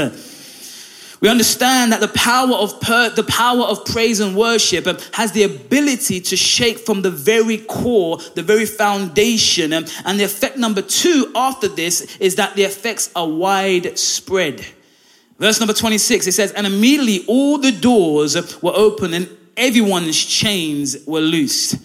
We 1.26 1.32
understand 1.32 1.92
that 1.92 2.02
the 2.02 2.08
power 2.10 2.54
of 2.54 2.80
per, 2.82 3.10
the 3.10 3.24
power 3.24 3.64
of 3.64 3.84
praise 3.84 4.20
and 4.20 4.38
worship 4.38 4.86
um, 4.86 5.00
has 5.14 5.32
the 5.32 5.42
ability 5.42 6.22
to 6.22 6.38
shake 6.38 6.78
from 6.78 7.02
the 7.02 7.10
very 7.10 7.58
core, 7.58 8.20
the 8.36 8.44
very 8.44 8.68
foundation. 8.68 9.74
Um, 9.74 9.86
and 10.06 10.20
the 10.20 10.24
effect 10.24 10.56
number 10.56 10.84
two 10.84 11.32
after 11.36 11.68
this 11.68 12.16
is 12.18 12.36
that 12.36 12.56
the 12.56 12.62
effects 12.62 13.10
are 13.16 13.28
widespread. 13.28 14.68
Verse 15.40 15.60
number 15.60 15.74
26, 15.74 16.28
it 16.28 16.34
says, 16.34 16.52
And 16.52 16.68
immediately 16.68 17.26
all 17.28 17.58
the 17.58 17.72
doors 17.72 18.62
were 18.62 18.74
open 18.76 19.16
and 19.16 19.28
everyone's 19.58 20.24
chains 20.24 20.96
were 21.08 21.22
loosed. 21.22 21.78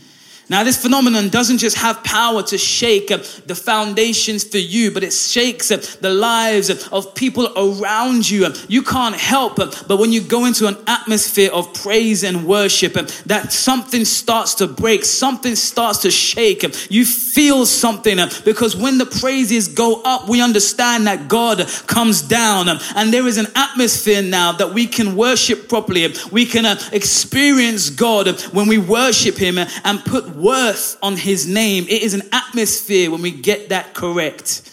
Now, 0.50 0.64
this 0.64 0.82
phenomenon 0.82 1.28
doesn't 1.28 1.58
just 1.58 1.76
have 1.76 2.02
power 2.02 2.42
to 2.42 2.58
shake 2.58 3.12
uh, 3.12 3.18
the 3.46 3.54
foundations 3.54 4.42
for 4.42 4.58
you, 4.58 4.90
but 4.90 5.04
it 5.04 5.12
shakes 5.12 5.70
uh, 5.70 5.76
the 6.00 6.10
lives 6.10 6.88
of 6.88 7.14
people 7.14 7.52
around 7.56 8.28
you. 8.28 8.48
You 8.68 8.82
can't 8.82 9.14
help 9.14 9.60
uh, 9.60 9.70
but 9.86 9.98
when 9.98 10.12
you 10.12 10.20
go 10.20 10.46
into 10.46 10.66
an 10.66 10.76
atmosphere 10.88 11.52
of 11.52 11.72
praise 11.74 12.24
and 12.24 12.48
worship, 12.48 12.94
that 13.26 13.52
something 13.52 14.04
starts 14.04 14.54
to 14.54 14.66
break, 14.66 15.04
something 15.04 15.54
starts 15.54 16.00
to 16.00 16.10
shake. 16.10 16.64
You 16.90 17.04
feel 17.04 17.64
something 17.64 18.18
because 18.44 18.76
when 18.76 18.98
the 18.98 19.06
praises 19.06 19.68
go 19.68 20.02
up, 20.02 20.28
we 20.28 20.42
understand 20.42 21.06
that 21.06 21.28
God 21.28 21.64
comes 21.86 22.22
down 22.22 22.68
and 22.68 23.14
there 23.14 23.28
is 23.28 23.38
an 23.38 23.46
atmosphere 23.54 24.22
now 24.22 24.50
that 24.52 24.74
we 24.74 24.88
can 24.88 25.14
worship 25.14 25.68
properly. 25.68 26.12
We 26.32 26.44
can 26.44 26.66
experience 26.92 27.88
God 27.90 28.28
when 28.52 28.66
we 28.66 28.78
worship 28.78 29.36
Him 29.36 29.58
and 29.58 30.04
put 30.04 30.39
worth 30.40 30.96
on 31.02 31.16
his 31.16 31.46
name. 31.46 31.84
It 31.88 32.02
is 32.02 32.14
an 32.14 32.22
atmosphere 32.32 33.10
when 33.10 33.22
we 33.22 33.30
get 33.30 33.68
that 33.68 33.94
correct. 33.94 34.70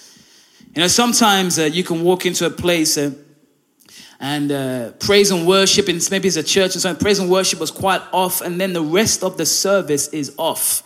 You 0.75 0.81
know, 0.81 0.87
sometimes 0.87 1.59
uh, 1.59 1.63
you 1.63 1.83
can 1.83 2.03
walk 2.03 2.25
into 2.25 2.45
a 2.45 2.49
place 2.49 2.97
uh, 2.97 3.11
and 4.19 4.51
uh, 4.51 4.91
praise 4.93 5.31
and 5.31 5.47
worship, 5.47 5.87
and 5.87 6.05
maybe 6.09 6.27
it's 6.27 6.37
a 6.37 6.43
church 6.43 6.73
and 6.73 6.81
something, 6.81 7.01
praise 7.01 7.19
and 7.19 7.29
worship 7.29 7.59
was 7.59 7.71
quite 7.71 8.01
off, 8.11 8.41
and 8.41 8.59
then 8.59 8.73
the 8.73 8.81
rest 8.81 9.23
of 9.23 9.37
the 9.37 9.45
service 9.45 10.07
is 10.09 10.33
off 10.37 10.83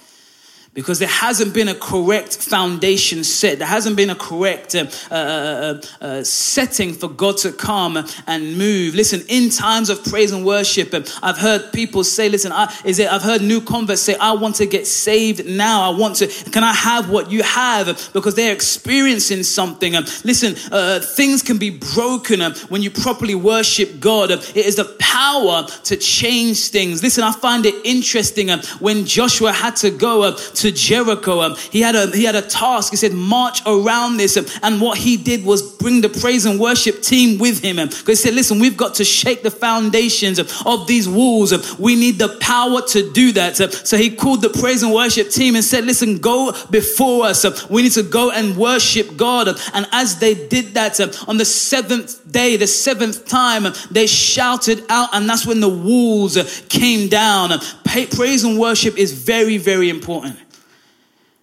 because 0.73 0.99
there 0.99 1.07
hasn't 1.07 1.53
been 1.53 1.67
a 1.67 1.75
correct 1.75 2.37
foundation 2.37 3.25
set. 3.25 3.59
There 3.59 3.67
hasn't 3.67 3.97
been 3.97 4.09
a 4.09 4.15
correct 4.15 4.73
uh 4.73 4.85
uh, 5.11 5.15
uh, 5.15 5.81
uh, 6.01 6.05
uh, 6.05 6.23
setting 6.23 6.93
for 6.93 7.09
God 7.09 7.37
to 7.37 7.51
come 7.51 7.97
and 8.27 8.57
move. 8.57 8.95
Listen, 8.95 9.21
in 9.27 9.49
times 9.49 9.89
of 9.89 10.03
praise 10.05 10.31
and 10.31 10.45
worship, 10.45 10.93
um, 10.93 11.03
I've 11.21 11.37
heard 11.37 11.73
people 11.73 12.03
say, 12.03 12.29
"Listen, 12.29 12.51
I, 12.53 12.73
is 12.85 12.99
it?" 12.99 13.11
I've 13.11 13.21
heard 13.21 13.41
new 13.41 13.59
converts 13.59 14.01
say, 14.01 14.15
"I 14.15 14.31
want 14.31 14.55
to 14.57 14.65
get 14.65 14.87
saved 14.87 15.45
now. 15.45 15.91
I 15.91 15.97
want 15.97 16.15
to. 16.17 16.27
Can 16.51 16.63
I 16.63 16.73
have 16.73 17.09
what 17.09 17.31
you 17.31 17.43
have?" 17.43 18.09
Because 18.13 18.35
they're 18.35 18.53
experiencing 18.53 19.43
something. 19.43 19.95
Um, 19.95 20.05
listen, 20.23 20.55
uh, 20.71 20.99
things 20.99 21.41
can 21.41 21.57
be 21.57 21.69
broken 21.93 22.39
when 22.69 22.81
you 22.81 22.91
properly 22.91 23.35
worship 23.35 23.99
God. 23.99 24.31
It 24.31 24.55
is 24.55 24.77
the 24.77 24.85
power 24.99 25.65
to 25.83 25.97
change 25.97 26.69
things. 26.69 27.03
Listen, 27.03 27.25
I 27.25 27.33
find 27.33 27.65
it 27.65 27.75
interesting 27.83 28.49
when 28.79 29.05
Joshua 29.05 29.51
had 29.51 29.75
to 29.77 29.89
go 29.89 30.33
to 30.33 30.60
Jericho. 30.69 31.39
Um, 31.39 31.55
he 31.71 31.79
had 31.81 31.95
a 31.95 32.11
he 32.11 32.25
had 32.25 32.35
a 32.35 32.41
task. 32.41 32.91
He 32.91 32.97
said, 32.97 33.13
march 33.13 33.61
around 33.65 34.17
this. 34.17 34.35
Um, 34.35 34.45
and 34.61 34.81
what 34.81 34.97
he 34.97 35.15
did 35.15 35.45
was 35.45 35.61
bring 35.77 36.01
the 36.01 36.09
praise 36.09 36.45
and 36.45 36.59
worship 36.59 37.01
team 37.01 37.39
with 37.39 37.61
him. 37.63 37.77
Because 37.77 38.01
um, 38.01 38.05
he 38.07 38.15
said, 38.15 38.33
listen, 38.33 38.59
we've 38.59 38.75
got 38.75 38.95
to 38.95 39.05
shake 39.05 39.43
the 39.43 39.51
foundations 39.51 40.39
of 40.39 40.87
these 40.87 41.07
walls. 41.07 41.53
Um, 41.53 41.61
we 41.79 41.95
need 41.95 42.19
the 42.19 42.37
power 42.41 42.81
to 42.89 43.11
do 43.11 43.31
that. 43.31 43.61
Um, 43.61 43.71
so 43.71 43.95
he 43.95 44.13
called 44.13 44.41
the 44.41 44.49
praise 44.49 44.83
and 44.83 44.93
worship 44.93 45.29
team 45.29 45.55
and 45.55 45.63
said, 45.63 45.85
listen, 45.85 46.17
go 46.17 46.51
before 46.69 47.25
us. 47.27 47.45
Um, 47.45 47.53
we 47.69 47.83
need 47.83 47.93
to 47.93 48.03
go 48.03 48.29
and 48.31 48.57
worship 48.57 49.15
God. 49.15 49.47
And 49.73 49.87
as 49.93 50.19
they 50.19 50.35
did 50.35 50.73
that 50.73 50.99
on 51.27 51.37
the 51.37 51.45
seventh 51.45 52.29
day, 52.29 52.57
the 52.57 52.67
seventh 52.67 53.25
time, 53.27 53.63
they 53.89 54.07
shouted 54.07 54.83
out, 54.89 55.09
and 55.13 55.29
that's 55.29 55.45
when 55.45 55.59
the 55.59 55.69
walls 55.69 56.35
uh, 56.35 56.49
came 56.69 57.07
down. 57.07 57.51
Praise 57.85 58.43
and 58.43 58.59
worship 58.59 58.97
is 58.97 59.11
very, 59.13 59.57
very 59.57 59.89
important. 59.89 60.37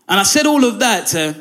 And 0.09 0.19
I 0.19 0.23
said 0.23 0.47
all 0.47 0.65
of 0.65 0.79
that 0.79 1.09
to, 1.09 1.35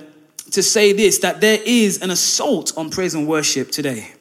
to 0.51 0.63
say 0.63 0.93
this 0.93 1.19
that 1.19 1.41
there 1.41 1.59
is 1.65 2.01
an 2.01 2.11
assault 2.11 2.77
on 2.77 2.89
praise 2.89 3.13
and 3.13 3.27
worship 3.27 3.71
today. 3.71 4.13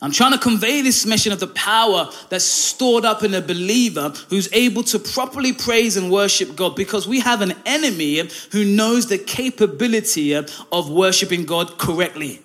I'm 0.00 0.12
trying 0.12 0.32
to 0.32 0.38
convey 0.38 0.80
this 0.82 1.04
mission 1.04 1.32
of 1.32 1.40
the 1.40 1.48
power 1.48 2.08
that's 2.28 2.44
stored 2.44 3.04
up 3.04 3.24
in 3.24 3.34
a 3.34 3.40
believer 3.40 4.12
who's 4.30 4.48
able 4.52 4.84
to 4.84 4.98
properly 4.98 5.52
praise 5.52 5.96
and 5.96 6.10
worship 6.10 6.54
God 6.54 6.76
because 6.76 7.08
we 7.08 7.18
have 7.18 7.42
an 7.42 7.54
enemy 7.66 8.28
who 8.52 8.64
knows 8.64 9.08
the 9.08 9.18
capability 9.18 10.34
of 10.34 10.88
worshiping 10.88 11.46
God 11.46 11.78
correctly. 11.78 12.40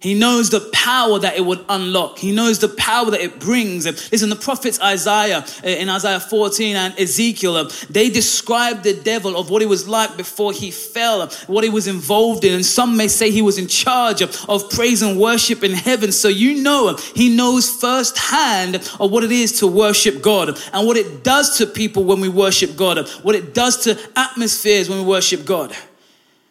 He 0.00 0.14
knows 0.14 0.48
the 0.48 0.60
power 0.72 1.18
that 1.18 1.36
it 1.36 1.44
would 1.44 1.62
unlock. 1.68 2.18
He 2.18 2.32
knows 2.32 2.58
the 2.58 2.70
power 2.70 3.10
that 3.10 3.20
it 3.20 3.38
brings. 3.38 3.84
Listen, 3.84 4.30
the 4.30 4.36
prophets 4.36 4.80
Isaiah 4.80 5.44
uh, 5.62 5.66
in 5.66 5.90
Isaiah 5.90 6.20
14 6.20 6.74
and 6.74 6.98
Ezekiel, 6.98 7.56
uh, 7.56 7.70
they 7.90 8.08
describe 8.08 8.82
the 8.82 8.94
devil 8.94 9.36
of 9.36 9.50
what 9.50 9.60
he 9.60 9.66
was 9.66 9.86
like 9.86 10.16
before 10.16 10.52
he 10.52 10.70
fell, 10.70 11.28
what 11.48 11.64
he 11.64 11.70
was 11.70 11.86
involved 11.86 12.44
in. 12.44 12.54
And 12.54 12.64
some 12.64 12.96
may 12.96 13.08
say 13.08 13.30
he 13.30 13.42
was 13.42 13.58
in 13.58 13.66
charge 13.66 14.22
of 14.22 14.70
praise 14.70 15.02
and 15.02 15.20
worship 15.20 15.62
in 15.62 15.72
heaven. 15.72 16.12
So 16.12 16.28
you 16.28 16.62
know 16.62 16.96
he 17.14 17.36
knows 17.36 17.68
firsthand 17.68 18.76
of 18.76 19.10
what 19.10 19.22
it 19.22 19.32
is 19.32 19.60
to 19.60 19.66
worship 19.66 20.22
God 20.22 20.58
and 20.72 20.86
what 20.86 20.96
it 20.96 21.22
does 21.22 21.58
to 21.58 21.66
people 21.66 22.04
when 22.04 22.20
we 22.20 22.30
worship 22.30 22.74
God, 22.74 23.06
what 23.22 23.34
it 23.34 23.52
does 23.52 23.84
to 23.84 23.98
atmospheres 24.16 24.88
when 24.88 24.98
we 25.00 25.04
worship 25.04 25.44
God. 25.44 25.76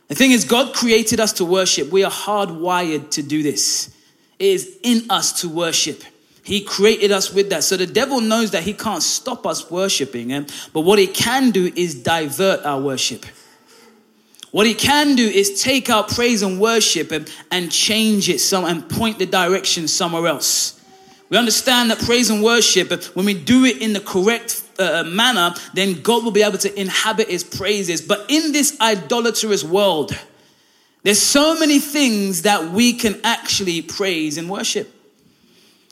The 0.10 0.16
thing 0.16 0.32
is, 0.32 0.44
God 0.44 0.74
created 0.74 1.20
us 1.20 1.34
to 1.34 1.46
worship. 1.46 1.92
We 1.92 2.04
are 2.04 2.12
hardwired 2.12 3.12
to 3.12 3.24
do 3.24 3.42
this. 3.42 3.96
It 4.40 4.48
is 4.48 4.78
in 4.84 5.04
us 5.10 5.42
to 5.42 5.50
worship. 5.50 6.04
He 6.44 6.62
created 6.62 7.12
us 7.12 7.32
with 7.32 7.52
that. 7.52 7.64
So 7.64 7.78
the 7.78 7.86
devil 7.86 8.20
knows 8.20 8.52
that 8.52 8.64
he 8.64 8.74
can't 8.74 9.04
stop 9.04 9.46
us 9.46 9.70
worshiping 9.70 10.30
him, 10.30 10.48
but 10.74 10.82
what 10.82 10.98
he 10.98 11.06
can 11.06 11.52
do 11.52 11.72
is 11.76 11.94
divert 11.94 12.66
our 12.66 12.82
worship. 12.82 13.26
What 14.52 14.66
he 14.66 14.74
can 14.74 15.16
do 15.16 15.28
is 15.28 15.62
take 15.62 15.92
our 15.92 16.04
praise 16.04 16.42
and 16.42 16.60
worship 16.60 17.12
and, 17.12 17.32
and 17.52 17.72
change 17.72 18.30
it 18.30 18.40
some 18.40 18.66
and 18.66 18.90
point 18.90 19.20
the 19.20 19.28
direction 19.28 19.88
somewhere 19.88 20.26
else. 20.26 20.84
We 21.30 21.38
understand 21.38 21.92
that 21.92 22.00
praise 22.00 22.32
and 22.32 22.44
worship, 22.44 22.92
eh, 22.92 22.98
when 23.14 23.28
we 23.28 23.36
do 23.36 23.66
it 23.66 23.80
in 23.80 23.94
the 23.94 24.00
correct 24.00 24.64
uh, 24.80 25.04
manner, 25.04 25.54
then 25.74 26.02
God 26.02 26.24
will 26.24 26.32
be 26.32 26.42
able 26.42 26.58
to 26.60 26.80
inhabit 26.80 27.30
his 27.30 27.44
praises. 27.44 28.02
But 28.02 28.26
in 28.30 28.52
this 28.52 28.80
idolatrous 28.80 29.64
world, 29.64 30.18
there's 31.04 31.22
so 31.22 31.58
many 31.60 31.80
things 31.80 32.44
that 32.44 32.72
we 32.72 32.94
can 32.94 33.20
actually 33.24 33.82
praise 33.82 34.38
and 34.38 34.50
worship. 34.50 34.94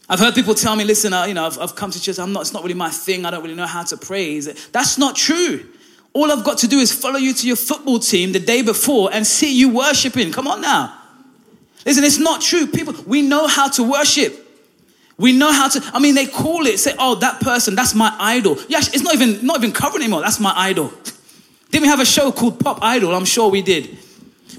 I've 0.09 0.19
heard 0.19 0.35
people 0.35 0.53
tell 0.53 0.75
me, 0.75 0.85
listen, 0.85 1.11
uh, 1.11 1.25
you 1.25 1.33
know, 1.33 1.45
I've, 1.45 1.59
I've 1.59 1.75
come 1.75 1.91
to 1.91 2.01
church, 2.01 2.17
I'm 2.17 2.31
not, 2.31 2.41
it's 2.41 2.53
not 2.53 2.63
really 2.63 2.75
my 2.75 2.89
thing, 2.89 3.25
I 3.25 3.31
don't 3.31 3.43
really 3.43 3.55
know 3.55 3.65
how 3.65 3.83
to 3.83 3.97
praise. 3.97 4.69
That's 4.69 4.97
not 4.97 5.15
true. 5.15 5.65
All 6.13 6.31
I've 6.31 6.45
got 6.45 6.57
to 6.59 6.67
do 6.67 6.79
is 6.79 6.93
follow 6.93 7.17
you 7.17 7.33
to 7.33 7.47
your 7.47 7.57
football 7.57 7.99
team 7.99 8.31
the 8.31 8.39
day 8.39 8.61
before 8.61 9.09
and 9.11 9.27
see 9.27 9.53
you 9.53 9.69
worshiping. 9.69 10.31
Come 10.31 10.47
on 10.47 10.61
now. 10.61 10.97
Listen, 11.85 12.03
it's 12.03 12.19
not 12.19 12.41
true. 12.41 12.67
People, 12.67 12.95
we 13.05 13.21
know 13.21 13.47
how 13.47 13.69
to 13.69 13.83
worship. 13.83 14.46
We 15.17 15.31
know 15.31 15.51
how 15.51 15.67
to, 15.67 15.81
I 15.93 15.99
mean, 15.99 16.13
they 16.13 16.27
call 16.27 16.67
it, 16.67 16.79
say, 16.79 16.93
oh, 16.99 17.15
that 17.15 17.41
person, 17.41 17.75
that's 17.75 17.95
my 17.95 18.15
idol. 18.19 18.57
Yeah, 18.69 18.79
it's 18.79 19.01
not 19.01 19.15
even, 19.15 19.45
not 19.45 19.57
even 19.57 19.71
covered 19.71 20.01
anymore. 20.01 20.21
That's 20.21 20.39
my 20.39 20.53
idol. 20.55 20.93
Didn't 21.71 21.83
we 21.83 21.87
have 21.89 21.99
a 21.99 22.05
show 22.05 22.31
called 22.31 22.59
Pop 22.59 22.79
Idol? 22.81 23.13
I'm 23.13 23.25
sure 23.25 23.49
we 23.49 23.61
did. 23.61 23.97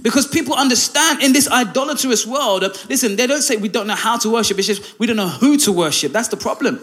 Because 0.03 0.27
people 0.27 0.55
understand 0.55 1.23
in 1.23 1.33
this 1.33 1.49
idolatrous 1.49 2.27
world, 2.27 2.62
listen, 2.88 3.17
they 3.17 3.27
don't 3.27 3.43
say 3.43 3.57
we 3.57 3.69
don't 3.69 3.87
know 3.87 3.95
how 3.95 4.19
to 4.19 4.31
worship, 4.31 4.59
it's 4.59 4.67
just 4.67 4.99
we 4.99 5.07
don't 5.07 5.17
know 5.17 5.29
who 5.29 5.57
to 5.59 5.73
worship. 5.73 6.12
That's 6.12 6.29
the 6.29 6.37
problem. 6.37 6.81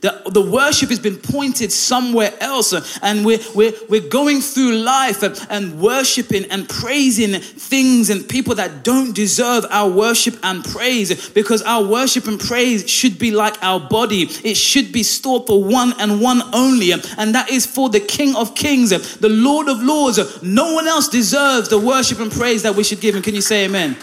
The, 0.00 0.22
the 0.30 0.42
worship 0.42 0.90
has 0.90 0.98
been 0.98 1.16
pointed 1.16 1.72
somewhere 1.72 2.32
else, 2.40 2.72
uh, 2.72 2.84
and 3.02 3.24
we're, 3.24 3.38
we're, 3.54 3.72
we're 3.88 4.08
going 4.08 4.40
through 4.40 4.76
life 4.78 5.22
and, 5.22 5.38
and 5.48 5.80
worshiping 5.80 6.44
and 6.50 6.68
praising 6.68 7.40
things 7.40 8.10
and 8.10 8.28
people 8.28 8.54
that 8.56 8.84
don't 8.84 9.14
deserve 9.14 9.64
our 9.70 9.88
worship 9.88 10.38
and 10.42 10.64
praise 10.64 11.30
because 11.30 11.62
our 11.62 11.84
worship 11.84 12.26
and 12.26 12.38
praise 12.38 12.88
should 12.88 13.18
be 13.18 13.30
like 13.30 13.62
our 13.62 13.80
body. 13.80 14.22
It 14.44 14.56
should 14.56 14.92
be 14.92 15.02
stored 15.02 15.46
for 15.46 15.64
one 15.64 15.94
and 15.98 16.20
one 16.20 16.42
only, 16.52 16.92
uh, 16.92 16.98
and 17.16 17.34
that 17.34 17.50
is 17.50 17.64
for 17.66 17.88
the 17.88 18.00
King 18.00 18.36
of 18.36 18.54
Kings, 18.54 18.90
the 19.16 19.28
Lord 19.28 19.68
of 19.68 19.82
Lords. 19.82 20.42
No 20.42 20.74
one 20.74 20.86
else 20.86 21.08
deserves 21.08 21.68
the 21.68 21.78
worship 21.78 22.20
and 22.20 22.30
praise 22.30 22.62
that 22.62 22.74
we 22.74 22.84
should 22.84 23.00
give 23.00 23.14
him. 23.14 23.22
Can 23.22 23.34
you 23.34 23.40
say 23.40 23.64
amen? 23.64 23.96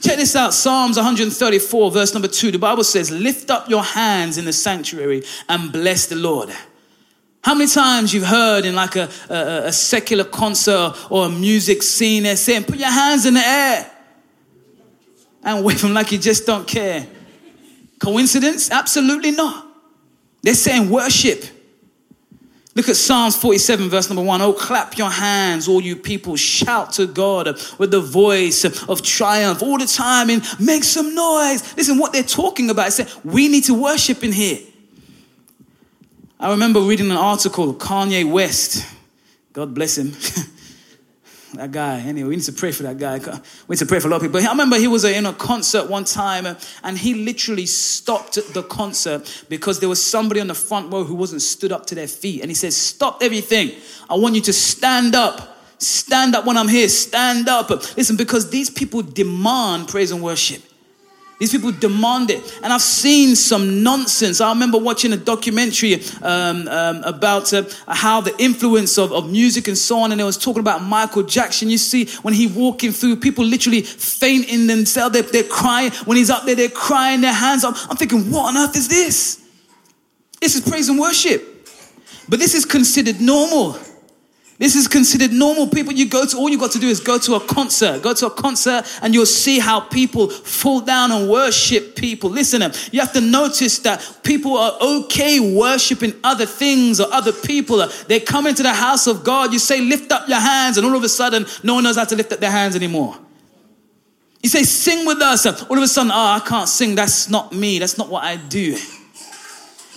Check 0.00 0.16
this 0.16 0.36
out 0.36 0.54
Psalms 0.54 0.96
134, 0.96 1.90
verse 1.90 2.12
number 2.12 2.28
two. 2.28 2.50
The 2.50 2.58
Bible 2.58 2.84
says, 2.84 3.10
Lift 3.10 3.50
up 3.50 3.68
your 3.68 3.82
hands 3.82 4.38
in 4.38 4.44
the 4.44 4.52
sanctuary 4.52 5.24
and 5.48 5.72
bless 5.72 6.06
the 6.06 6.16
Lord. 6.16 6.50
How 7.42 7.54
many 7.54 7.68
times 7.68 8.12
you've 8.14 8.26
heard 8.26 8.64
in 8.64 8.74
like 8.74 8.96
a, 8.96 9.08
a, 9.28 9.66
a 9.66 9.72
secular 9.72 10.24
concert 10.24 10.94
or 11.10 11.26
a 11.26 11.28
music 11.28 11.82
scene, 11.82 12.24
they're 12.24 12.36
saying, 12.36 12.64
Put 12.64 12.76
your 12.76 12.90
hands 12.90 13.26
in 13.26 13.34
the 13.34 13.44
air 13.44 13.90
and 15.42 15.64
wave 15.64 15.80
them 15.80 15.94
like 15.94 16.12
you 16.12 16.18
just 16.18 16.46
don't 16.46 16.66
care. 16.66 17.06
Coincidence? 17.98 18.70
Absolutely 18.70 19.32
not. 19.32 19.66
They're 20.42 20.54
saying 20.54 20.90
worship. 20.90 21.44
Look 22.78 22.88
at 22.88 22.94
Psalms 22.94 23.34
47, 23.34 23.88
verse 23.88 24.08
number 24.08 24.22
one. 24.22 24.40
Oh, 24.40 24.52
clap 24.52 24.96
your 24.96 25.10
hands, 25.10 25.66
all 25.66 25.80
you 25.80 25.96
people. 25.96 26.36
Shout 26.36 26.92
to 26.92 27.08
God 27.08 27.58
with 27.76 27.90
the 27.90 28.00
voice 28.00 28.64
of 28.64 29.02
triumph 29.02 29.64
all 29.64 29.78
the 29.78 29.86
time 29.86 30.30
and 30.30 30.44
make 30.60 30.84
some 30.84 31.12
noise. 31.12 31.76
Listen, 31.76 31.98
what 31.98 32.12
they're 32.12 32.22
talking 32.22 32.70
about 32.70 32.86
is 32.86 32.98
that 32.98 33.24
we 33.24 33.48
need 33.48 33.64
to 33.64 33.74
worship 33.74 34.22
in 34.22 34.30
here. 34.30 34.60
I 36.38 36.52
remember 36.52 36.78
reading 36.78 37.10
an 37.10 37.16
article, 37.16 37.74
Kanye 37.74 38.30
West, 38.30 38.86
God 39.52 39.74
bless 39.74 39.98
him. 39.98 40.12
that 41.54 41.72
guy. 41.72 42.00
Anyway, 42.00 42.28
we 42.28 42.36
need 42.36 42.44
to 42.44 42.52
pray 42.52 42.72
for 42.72 42.82
that 42.84 42.98
guy. 42.98 43.18
We 43.66 43.74
need 43.74 43.78
to 43.78 43.86
pray 43.86 44.00
for 44.00 44.08
a 44.08 44.10
lot 44.10 44.16
of 44.16 44.22
people. 44.22 44.40
I 44.40 44.50
remember 44.50 44.76
he 44.76 44.88
was 44.88 45.04
uh, 45.04 45.08
in 45.08 45.26
a 45.26 45.32
concert 45.32 45.88
one 45.88 46.04
time 46.04 46.46
uh, 46.46 46.54
and 46.82 46.98
he 46.98 47.14
literally 47.14 47.66
stopped 47.66 48.38
the 48.52 48.62
concert 48.62 49.44
because 49.48 49.80
there 49.80 49.88
was 49.88 50.04
somebody 50.04 50.40
on 50.40 50.46
the 50.46 50.54
front 50.54 50.92
row 50.92 51.04
who 51.04 51.14
wasn't 51.14 51.42
stood 51.42 51.72
up 51.72 51.86
to 51.86 51.94
their 51.94 52.08
feet. 52.08 52.42
And 52.42 52.50
he 52.50 52.54
said, 52.54 52.72
Stop 52.72 53.22
everything. 53.22 53.72
I 54.10 54.14
want 54.16 54.34
you 54.34 54.42
to 54.42 54.52
stand 54.52 55.14
up. 55.14 55.56
Stand 55.78 56.34
up 56.34 56.44
when 56.44 56.56
I'm 56.56 56.68
here. 56.68 56.88
Stand 56.88 57.48
up. 57.48 57.70
Listen, 57.96 58.16
because 58.16 58.50
these 58.50 58.68
people 58.68 59.02
demand 59.02 59.88
praise 59.88 60.10
and 60.10 60.22
worship. 60.22 60.62
These 61.38 61.52
people 61.52 61.70
demand 61.70 62.30
it. 62.30 62.58
And 62.64 62.72
I've 62.72 62.82
seen 62.82 63.36
some 63.36 63.84
nonsense. 63.84 64.40
I 64.40 64.50
remember 64.50 64.76
watching 64.76 65.12
a 65.12 65.16
documentary 65.16 66.02
um, 66.20 66.66
um, 66.66 67.02
about 67.04 67.52
uh, 67.52 67.62
how 67.86 68.20
the 68.20 68.36
influence 68.42 68.98
of, 68.98 69.12
of 69.12 69.30
music 69.30 69.68
and 69.68 69.78
so 69.78 70.00
on, 70.00 70.10
and 70.10 70.20
it 70.20 70.24
was 70.24 70.36
talking 70.36 70.60
about 70.60 70.82
Michael 70.82 71.22
Jackson. 71.22 71.70
You 71.70 71.78
see, 71.78 72.06
when 72.22 72.34
he 72.34 72.48
walking 72.48 72.90
through, 72.90 73.16
people 73.16 73.44
literally 73.44 73.82
fainting 73.82 74.66
themselves. 74.66 75.12
They're, 75.12 75.22
they're 75.22 75.44
crying. 75.44 75.92
When 76.06 76.16
he's 76.16 76.30
up 76.30 76.44
there, 76.44 76.56
they're 76.56 76.68
crying 76.68 77.20
their 77.20 77.32
hands 77.32 77.62
up. 77.62 77.76
I'm 77.88 77.96
thinking, 77.96 78.32
what 78.32 78.48
on 78.48 78.56
earth 78.56 78.76
is 78.76 78.88
this? 78.88 79.40
This 80.40 80.56
is 80.56 80.68
praise 80.68 80.88
and 80.88 80.98
worship. 80.98 81.42
But 82.28 82.40
this 82.40 82.54
is 82.54 82.64
considered 82.64 83.20
normal. 83.20 83.78
This 84.58 84.74
is 84.74 84.88
considered 84.88 85.32
normal. 85.32 85.68
People, 85.68 85.92
you 85.92 86.08
go 86.08 86.26
to, 86.26 86.36
all 86.36 86.48
you 86.48 86.58
got 86.58 86.72
to 86.72 86.80
do 86.80 86.88
is 86.88 86.98
go 86.98 87.16
to 87.16 87.34
a 87.34 87.40
concert. 87.40 88.02
Go 88.02 88.12
to 88.12 88.26
a 88.26 88.30
concert 88.30 88.84
and 89.02 89.14
you'll 89.14 89.24
see 89.24 89.60
how 89.60 89.78
people 89.78 90.28
fall 90.28 90.80
down 90.80 91.12
and 91.12 91.30
worship 91.30 91.94
people. 91.94 92.28
Listen, 92.28 92.62
um, 92.62 92.72
you 92.90 92.98
have 92.98 93.12
to 93.12 93.20
notice 93.20 93.78
that 93.80 94.18
people 94.24 94.58
are 94.58 94.76
okay 94.82 95.38
worshiping 95.38 96.12
other 96.24 96.44
things 96.44 97.00
or 97.00 97.06
other 97.12 97.32
people. 97.32 97.80
Uh, 97.80 97.92
they 98.08 98.18
come 98.18 98.48
into 98.48 98.64
the 98.64 98.74
house 98.74 99.06
of 99.06 99.22
God. 99.22 99.52
You 99.52 99.60
say, 99.60 99.80
lift 99.80 100.10
up 100.10 100.28
your 100.28 100.40
hands, 100.40 100.76
and 100.76 100.84
all 100.84 100.96
of 100.96 101.04
a 101.04 101.08
sudden, 101.08 101.46
no 101.62 101.74
one 101.74 101.84
knows 101.84 101.96
how 101.96 102.04
to 102.04 102.16
lift 102.16 102.32
up 102.32 102.40
their 102.40 102.50
hands 102.50 102.74
anymore. 102.74 103.16
You 104.42 104.48
say, 104.48 104.64
sing 104.64 105.06
with 105.06 105.22
us. 105.22 105.46
All 105.46 105.76
of 105.76 105.82
a 105.84 105.88
sudden, 105.88 106.10
oh, 106.10 106.14
I 106.14 106.40
can't 106.40 106.68
sing. 106.68 106.96
That's 106.96 107.28
not 107.28 107.52
me. 107.52 107.78
That's 107.78 107.96
not 107.96 108.08
what 108.08 108.24
I 108.24 108.36
do. 108.36 108.76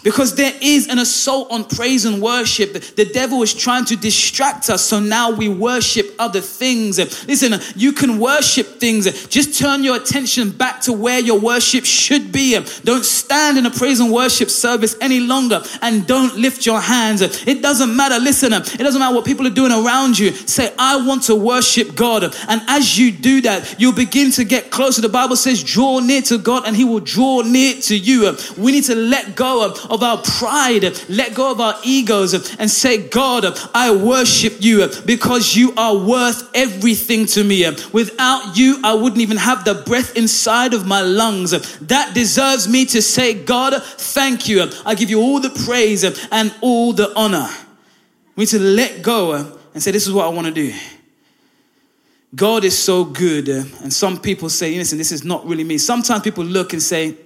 Because 0.03 0.35
there 0.35 0.53
is 0.61 0.87
an 0.87 0.99
assault 0.99 1.51
on 1.51 1.65
praise 1.65 2.05
and 2.05 2.21
worship. 2.21 2.73
The 2.73 3.05
devil 3.05 3.41
is 3.43 3.53
trying 3.53 3.85
to 3.85 3.95
distract 3.95 4.69
us, 4.69 4.83
so 4.83 4.99
now 4.99 5.31
we 5.31 5.47
worship 5.47 6.15
other 6.17 6.41
things. 6.41 6.97
Listen, 7.27 7.59
you 7.75 7.93
can 7.93 8.19
worship 8.19 8.79
things. 8.79 9.27
Just 9.27 9.59
turn 9.59 9.83
your 9.83 9.95
attention 9.95 10.51
back 10.51 10.81
to 10.81 10.93
where 10.93 11.19
your 11.19 11.39
worship 11.39 11.85
should 11.85 12.31
be. 12.31 12.59
Don't 12.83 13.05
stand 13.05 13.57
in 13.57 13.65
a 13.65 13.71
praise 13.71 13.99
and 13.99 14.11
worship 14.11 14.49
service 14.49 14.95
any 15.01 15.19
longer 15.19 15.61
and 15.81 16.07
don't 16.07 16.35
lift 16.35 16.65
your 16.65 16.79
hands. 16.79 17.21
It 17.21 17.61
doesn't 17.61 17.95
matter. 17.95 18.19
Listen, 18.19 18.53
it 18.53 18.77
doesn't 18.77 18.99
matter 18.99 19.15
what 19.15 19.25
people 19.25 19.45
are 19.45 19.51
doing 19.51 19.71
around 19.71 20.17
you. 20.17 20.31
Say, 20.31 20.73
I 20.79 21.05
want 21.05 21.23
to 21.23 21.35
worship 21.35 21.95
God. 21.95 22.23
And 22.47 22.61
as 22.67 22.97
you 22.97 23.11
do 23.11 23.41
that, 23.41 23.79
you'll 23.79 23.93
begin 23.93 24.31
to 24.31 24.43
get 24.43 24.71
closer. 24.71 25.01
The 25.01 25.09
Bible 25.09 25.35
says, 25.35 25.63
draw 25.63 25.99
near 25.99 26.21
to 26.23 26.37
God 26.37 26.65
and 26.65 26.75
he 26.75 26.85
will 26.85 26.99
draw 26.99 27.41
near 27.41 27.75
to 27.81 27.97
you. 27.97 28.35
We 28.57 28.71
need 28.71 28.85
to 28.85 28.95
let 28.95 29.35
go 29.35 29.65
of 29.65 29.90
of 29.91 30.01
our 30.01 30.17
pride, 30.17 30.83
let 31.09 31.35
go 31.35 31.51
of 31.51 31.59
our 31.59 31.75
egos, 31.83 32.33
and 32.55 32.69
say, 32.69 33.07
God, 33.07 33.45
I 33.73 33.93
worship 33.93 34.55
you 34.59 34.87
because 35.05 35.55
you 35.55 35.73
are 35.75 35.95
worth 35.95 36.49
everything 36.55 37.25
to 37.27 37.43
me. 37.43 37.69
Without 37.91 38.57
you, 38.57 38.79
I 38.83 38.93
wouldn't 38.93 39.21
even 39.21 39.37
have 39.37 39.65
the 39.65 39.75
breath 39.75 40.15
inside 40.15 40.73
of 40.73 40.87
my 40.87 41.01
lungs. 41.01 41.51
That 41.79 42.15
deserves 42.15 42.67
me 42.67 42.85
to 42.85 43.01
say, 43.01 43.33
God, 43.33 43.81
thank 43.83 44.47
you. 44.47 44.69
I 44.85 44.95
give 44.95 45.09
you 45.09 45.21
all 45.21 45.39
the 45.39 45.49
praise 45.65 46.03
and 46.31 46.53
all 46.61 46.93
the 46.93 47.13
honor. 47.15 47.49
We 48.35 48.43
need 48.43 48.49
to 48.49 48.59
let 48.59 49.01
go 49.01 49.33
and 49.73 49.83
say, 49.83 49.91
This 49.91 50.07
is 50.07 50.13
what 50.13 50.25
I 50.25 50.29
want 50.29 50.47
to 50.47 50.53
do. 50.53 50.73
God 52.33 52.63
is 52.63 52.77
so 52.77 53.03
good. 53.03 53.49
And 53.49 53.91
some 53.91 54.19
people 54.19 54.49
say, 54.49 54.77
listen, 54.77 54.97
this 54.97 55.11
is 55.11 55.23
not 55.23 55.45
really 55.45 55.63
me. 55.63 55.77
Sometimes 55.77 56.23
people 56.23 56.45
look 56.45 56.71
and 56.73 56.81
say, 56.81 57.17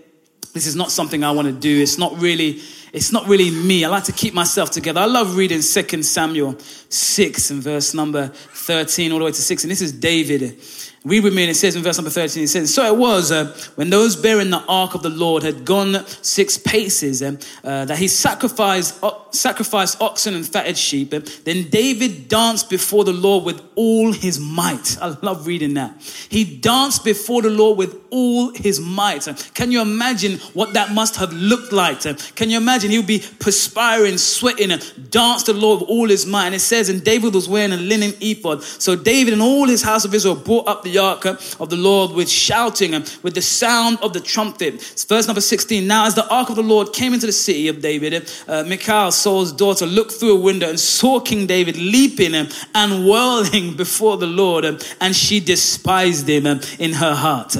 this 0.55 0.67
is 0.67 0.75
not 0.77 0.89
something 0.89 1.21
I 1.21 1.31
want 1.31 1.49
to 1.49 1.53
do. 1.53 1.81
It's 1.81 1.97
not 1.97 2.17
really, 2.17 2.61
it's 2.93 3.11
not 3.11 3.27
really 3.27 3.51
me. 3.51 3.83
I 3.83 3.89
like 3.89 4.05
to 4.05 4.13
keep 4.13 4.33
myself 4.33 4.71
together. 4.71 5.01
I 5.01 5.05
love 5.05 5.35
reading 5.35 5.59
2 5.59 6.01
Samuel 6.01 6.57
6 6.57 7.51
and 7.51 7.61
verse 7.61 7.93
number 7.93 8.29
13 8.29 9.11
all 9.11 9.19
the 9.19 9.25
way 9.25 9.31
to 9.31 9.41
6. 9.41 9.63
And 9.65 9.69
this 9.69 9.81
is 9.81 9.91
David. 9.91 10.57
Read 11.05 11.23
with 11.23 11.35
me, 11.35 11.43
and 11.43 11.51
it 11.51 11.55
says 11.55 11.75
in 11.75 11.83
verse 11.83 11.99
number 11.99 12.09
13, 12.09 12.45
it 12.45 12.47
says, 12.47 12.73
So 12.73 12.83
it 12.83 12.97
was 12.97 13.31
uh, 13.31 13.55
when 13.75 13.91
those 13.91 14.15
bearing 14.15 14.49
the 14.49 14.63
ark 14.67 14.95
of 14.95 15.03
the 15.03 15.11
Lord 15.11 15.43
had 15.43 15.63
gone 15.63 16.03
six 16.07 16.57
paces, 16.57 17.21
uh, 17.21 17.37
uh, 17.63 17.85
that 17.85 17.99
he 17.99 18.07
sacrificed, 18.07 19.03
uh, 19.03 19.11
sacrificed 19.29 20.01
oxen 20.01 20.33
and 20.33 20.47
fatted 20.47 20.75
sheep. 20.75 21.13
Uh, 21.13 21.19
then 21.43 21.69
David 21.69 22.27
danced 22.27 22.71
before 22.71 23.03
the 23.03 23.13
Lord 23.13 23.45
with 23.45 23.61
all 23.75 24.13
his 24.13 24.39
might. 24.39 24.97
I 24.99 25.15
love 25.21 25.45
reading 25.45 25.75
that. 25.75 25.93
He 26.29 26.43
danced 26.43 27.05
before 27.05 27.43
the 27.43 27.51
Lord 27.51 27.77
with 27.77 28.01
all 28.09 28.49
his 28.55 28.79
might. 28.79 29.27
Uh, 29.27 29.35
can 29.53 29.71
you 29.71 29.81
imagine 29.81 30.39
what 30.55 30.73
that 30.73 30.91
must 30.91 31.17
have 31.17 31.31
looked 31.31 31.71
like? 31.71 31.99
Can 32.33 32.49
you 32.49 32.57
imagine 32.57 32.89
he 32.89 32.97
would 32.97 33.05
be 33.05 33.23
perspiring, 33.39 34.17
sweating, 34.17 34.71
and 34.71 35.11
dance 35.11 35.43
the 35.43 35.53
Lord 35.53 35.81
with 35.81 35.89
all 35.89 36.09
his 36.09 36.25
might? 36.25 36.47
And 36.47 36.55
it 36.55 36.61
says, 36.61 36.89
And 36.89 37.03
David 37.03 37.35
was 37.35 37.47
wearing 37.47 37.73
a 37.73 37.77
linen 37.77 38.13
ephod. 38.21 38.63
So 38.63 38.95
David 38.95 39.33
and 39.33 39.41
all 39.43 39.67
his 39.67 39.83
house 39.83 40.03
of 40.03 40.11
Israel 40.11 40.35
brought 40.35 40.67
up 40.67 40.81
the 40.81 40.94
ark 40.97 41.25
of 41.25 41.69
the 41.69 41.75
Lord 41.75 42.11
with 42.11 42.29
shouting 42.29 42.93
and 42.93 43.17
with 43.23 43.35
the 43.35 43.41
sound 43.41 43.99
of 44.01 44.13
the 44.13 44.19
trumpet. 44.19 44.81
Verse 45.07 45.27
number 45.27 45.41
16. 45.41 45.85
Now, 45.85 46.05
as 46.05 46.15
the 46.15 46.27
ark 46.29 46.49
of 46.49 46.55
the 46.55 46.63
Lord 46.63 46.93
came 46.93 47.13
into 47.13 47.25
the 47.25 47.31
city 47.31 47.67
of 47.67 47.81
David, 47.81 48.29
uh, 48.47 48.63
Michal, 48.63 49.11
Saul's 49.11 49.51
daughter, 49.51 49.85
looked 49.85 50.13
through 50.13 50.37
a 50.37 50.39
window 50.39 50.69
and 50.69 50.79
saw 50.79 51.19
King 51.19 51.47
David 51.47 51.77
leaping 51.77 52.33
and 52.33 53.07
whirling 53.07 53.73
before 53.77 54.17
the 54.17 54.27
Lord, 54.27 54.65
and 55.01 55.15
she 55.15 55.39
despised 55.39 56.27
him 56.27 56.45
in 56.79 56.93
her 56.93 57.15
heart. 57.15 57.55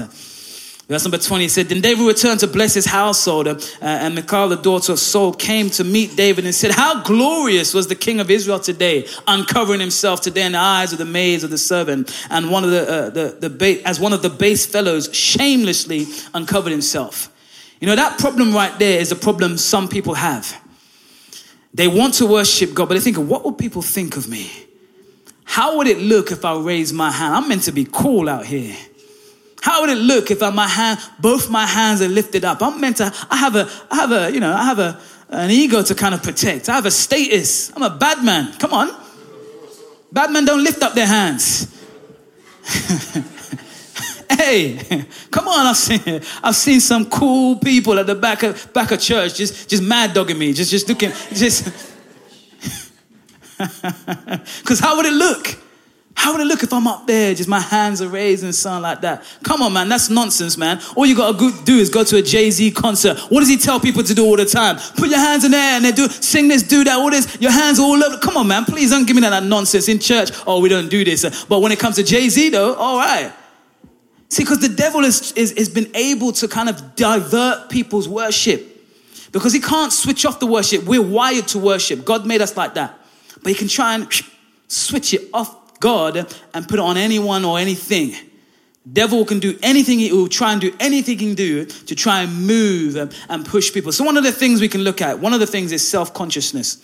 Verse 0.88 1.04
number 1.04 1.18
20 1.18 1.48
said, 1.48 1.68
Then 1.68 1.82
David 1.82 2.06
returned 2.06 2.42
to 2.42 2.48
bless 2.48 2.76
his 2.76 2.86
household, 2.86 3.48
uh, 3.48 3.58
and 3.82 4.14
Michal, 4.14 4.50
the 4.50 4.56
daughter 4.56 4.92
of 4.92 5.00
Saul, 5.00 5.34
came 5.34 5.72
to 5.72 5.84
meet 5.84 6.16
David 6.16 6.46
and 6.46 6.54
said, 6.54 6.72
How 6.72 7.02
glorious 7.02 7.74
was 7.74 7.88
the 7.88 7.96
king 7.96 8.20
of 8.20 8.30
Israel 8.30 8.60
today, 8.60 9.08
uncovering 9.26 9.80
himself 9.80 10.22
today 10.22 10.46
in 10.46 10.52
the 10.52 10.60
eyes 10.60 10.92
of 10.92 11.00
the 11.00 11.06
maids 11.06 11.44
of 11.44 11.50
the 11.50 11.58
servant, 11.58 12.16
and 12.30 12.52
one 12.52 12.64
of 12.64 12.70
the, 12.70 12.88
uh, 12.88 13.10
the, 13.10 13.38
the 13.40 13.50
ba- 13.50 13.88
as 13.88 14.00
one 14.00 14.14
of 14.14 14.22
the 14.22 14.30
base 14.30 14.68
fellows 14.68 15.10
shamelessly 15.12 16.06
uncovered 16.36 16.72
himself. 16.72 17.32
You 17.80 17.88
know, 17.88 17.96
that 17.96 18.20
problem 18.20 18.54
right 18.54 18.78
there 18.78 19.00
is 19.00 19.12
a 19.12 19.16
problem 19.16 19.58
some 19.58 19.88
people 19.88 20.14
have. 20.14 20.62
They 21.74 21.88
want 21.88 22.14
to 22.16 22.28
worship 22.28 22.76
God, 22.76 22.90
but 22.90 22.94
they 22.94 23.00
think, 23.00 23.18
What 23.18 23.44
would 23.44 23.58
people 23.58 23.82
think 23.82 24.18
of 24.18 24.30
me? 24.30 24.52
How 25.46 25.78
would 25.78 25.88
it 25.88 25.98
look 25.98 26.32
if 26.32 26.46
I 26.46 26.56
raise 26.60 26.94
my 26.94 27.10
hand? 27.10 27.34
I'm 27.34 27.50
meant 27.50 27.64
to 27.64 27.72
be 27.72 27.88
cool 27.92 28.30
out 28.30 28.46
here. 28.46 28.76
How 29.66 29.82
would 29.82 29.90
it 29.90 29.98
look 29.98 30.30
if 30.30 30.42
have 30.42 30.54
my 30.54 30.68
hand, 30.68 31.00
both 31.18 31.50
my 31.50 31.66
hands 31.66 32.00
are 32.00 32.08
lifted 32.08 32.46
up? 32.46 32.62
I'm 32.62 32.80
meant 32.80 32.98
to, 32.98 33.12
I 33.32 33.38
have 33.38 33.56
a, 33.56 33.68
I 33.90 33.96
have 33.96 34.12
a, 34.12 34.32
you 34.32 34.40
know, 34.40 34.54
I 34.54 34.64
have 34.64 34.78
a, 34.78 35.02
an 35.30 35.50
ego 35.50 35.82
to 35.82 35.96
kind 35.96 36.14
of 36.14 36.22
protect. 36.22 36.70
I 36.70 36.76
have 36.76 36.86
a 36.86 36.92
status. 36.92 37.76
I'm 37.76 37.82
a 37.82 37.90
bad 37.90 38.24
man. 38.24 38.54
Come 38.60 38.74
on. 38.74 38.96
Bad 40.12 40.30
men 40.30 40.46
don't 40.46 40.64
lift 40.64 40.84
up 40.84 40.94
their 40.94 41.08
hands. 41.08 41.74
hey, 44.30 45.08
come 45.32 45.48
on! 45.48 45.66
I've 45.66 45.78
seen 45.78 46.22
I've 46.44 46.56
seen 46.56 46.80
some 46.80 47.10
cool 47.10 47.56
people 47.56 47.98
at 47.98 48.06
the 48.06 48.14
back 48.14 48.44
of 48.44 48.72
back 48.72 48.92
of 48.92 49.00
church 49.00 49.34
just 49.34 49.68
just 49.68 49.82
mad 49.82 50.14
dogging 50.14 50.38
me, 50.38 50.54
just 50.54 50.70
just 50.70 50.88
looking 50.88 51.12
just. 51.34 51.72
Because 53.58 54.80
how 54.82 54.98
would 54.98 55.06
it 55.06 55.14
look? 55.14 55.65
How 56.16 56.32
would 56.32 56.42
it 56.42 56.46
look 56.46 56.64
if 56.64 56.74
I'm 56.74 56.88
up 56.88 57.06
there, 57.06 57.36
just 57.36 57.50
my 57.50 57.60
hands 57.60 58.02
are 58.02 58.08
raised 58.08 58.44
and 58.44 58.56
something 58.56 58.82
like 58.82 59.02
that? 59.02 59.24
Come 59.44 59.62
on, 59.62 59.74
man, 59.74 59.90
that's 59.90 60.10
nonsense, 60.10 60.58
man. 60.58 60.82
All 60.96 61.06
you 61.06 61.16
gotta 61.16 61.64
do 61.66 61.78
is 61.78 61.90
go 61.90 62.04
to 62.04 62.18
a 62.18 62.22
Jay 62.22 62.50
Z 62.50 62.72
concert. 62.72 63.20
What 63.30 63.42
does 63.42 63.50
he 63.50 63.58
tell 63.58 63.80
people 63.80 64.02
to 64.02 64.14
do 64.14 64.26
all 64.26 64.38
the 64.38 64.46
time? 64.46 64.78
Put 64.96 65.10
your 65.10 65.20
hands 65.20 65.44
in 65.44 65.52
there 65.52 65.76
and 65.76 65.86
they 65.86 65.92
do 65.92 66.08
sing 66.08 66.48
this, 66.48 66.64
do 66.64 66.84
that, 66.86 66.98
all 66.98 67.12
this. 67.12 67.40
Your 67.40 67.52
hands 67.52 67.80
all 67.80 68.02
over. 68.02 68.18
Come 68.18 68.38
on, 68.38 68.48
man, 68.48 68.66
please 68.66 68.90
don't 68.90 69.06
give 69.06 69.16
me 69.16 69.22
that, 69.22 69.32
that 69.32 69.44
nonsense 69.44 69.90
in 69.90 70.00
church. 70.00 70.32
Oh, 70.48 70.62
we 70.62 70.70
don't 70.70 70.90
do 70.90 71.04
this. 71.04 71.46
But 71.46 71.60
when 71.60 71.72
it 71.72 71.80
comes 71.80 71.98
to 71.98 72.04
Jay 72.04 72.30
Z, 72.30 72.50
though, 72.50 72.74
all 72.76 72.98
right. 72.98 73.34
See, 74.30 74.44
because 74.44 74.60
the 74.60 74.70
devil 74.70 75.02
is, 75.02 75.32
is, 75.34 75.54
has 75.58 75.70
been 75.70 75.92
able 75.96 76.32
to 76.34 76.48
kind 76.48 76.70
of 76.70 76.96
divert 76.96 77.70
people's 77.70 78.08
worship 78.08 78.66
because 79.32 79.54
he 79.54 79.60
can't 79.60 79.94
switch 79.94 80.26
off 80.26 80.40
the 80.40 80.48
worship. 80.48 80.86
We're 80.86 81.02
wired 81.02 81.50
to 81.50 81.60
worship. 81.60 82.04
God 82.04 82.26
made 82.26 82.42
us 82.42 82.58
like 82.58 82.74
that. 82.76 82.98
But 83.44 83.52
he 83.52 83.54
can 83.54 83.68
try 83.68 83.96
and 83.96 84.08
switch 84.68 85.14
it 85.14 85.30
off 85.34 85.65
God 85.80 86.18
and 86.54 86.68
put 86.68 86.80
it 86.80 86.84
on 86.84 86.98
anyone 86.98 87.46
or 87.46 87.60
anything. 87.60 88.16
Devil 88.92 89.26
can 89.26 89.40
do 89.40 89.58
anything, 89.64 89.98
he 89.98 90.12
will 90.12 90.28
try 90.28 90.52
and 90.52 90.62
do 90.62 90.72
anything 90.80 91.18
he 91.18 91.26
can 91.26 91.36
do 91.36 91.66
to 91.66 91.96
try 91.96 92.22
and 92.22 92.46
move 92.46 92.96
and 93.30 93.46
push 93.46 93.74
people. 93.74 93.92
So, 93.92 94.04
one 94.04 94.16
of 94.16 94.24
the 94.24 94.32
things 94.32 94.62
we 94.62 94.70
can 94.70 94.82
look 94.82 95.02
at, 95.02 95.20
one 95.20 95.34
of 95.34 95.40
the 95.40 95.48
things 95.48 95.72
is 95.72 95.88
self 95.88 96.14
consciousness. 96.14 96.78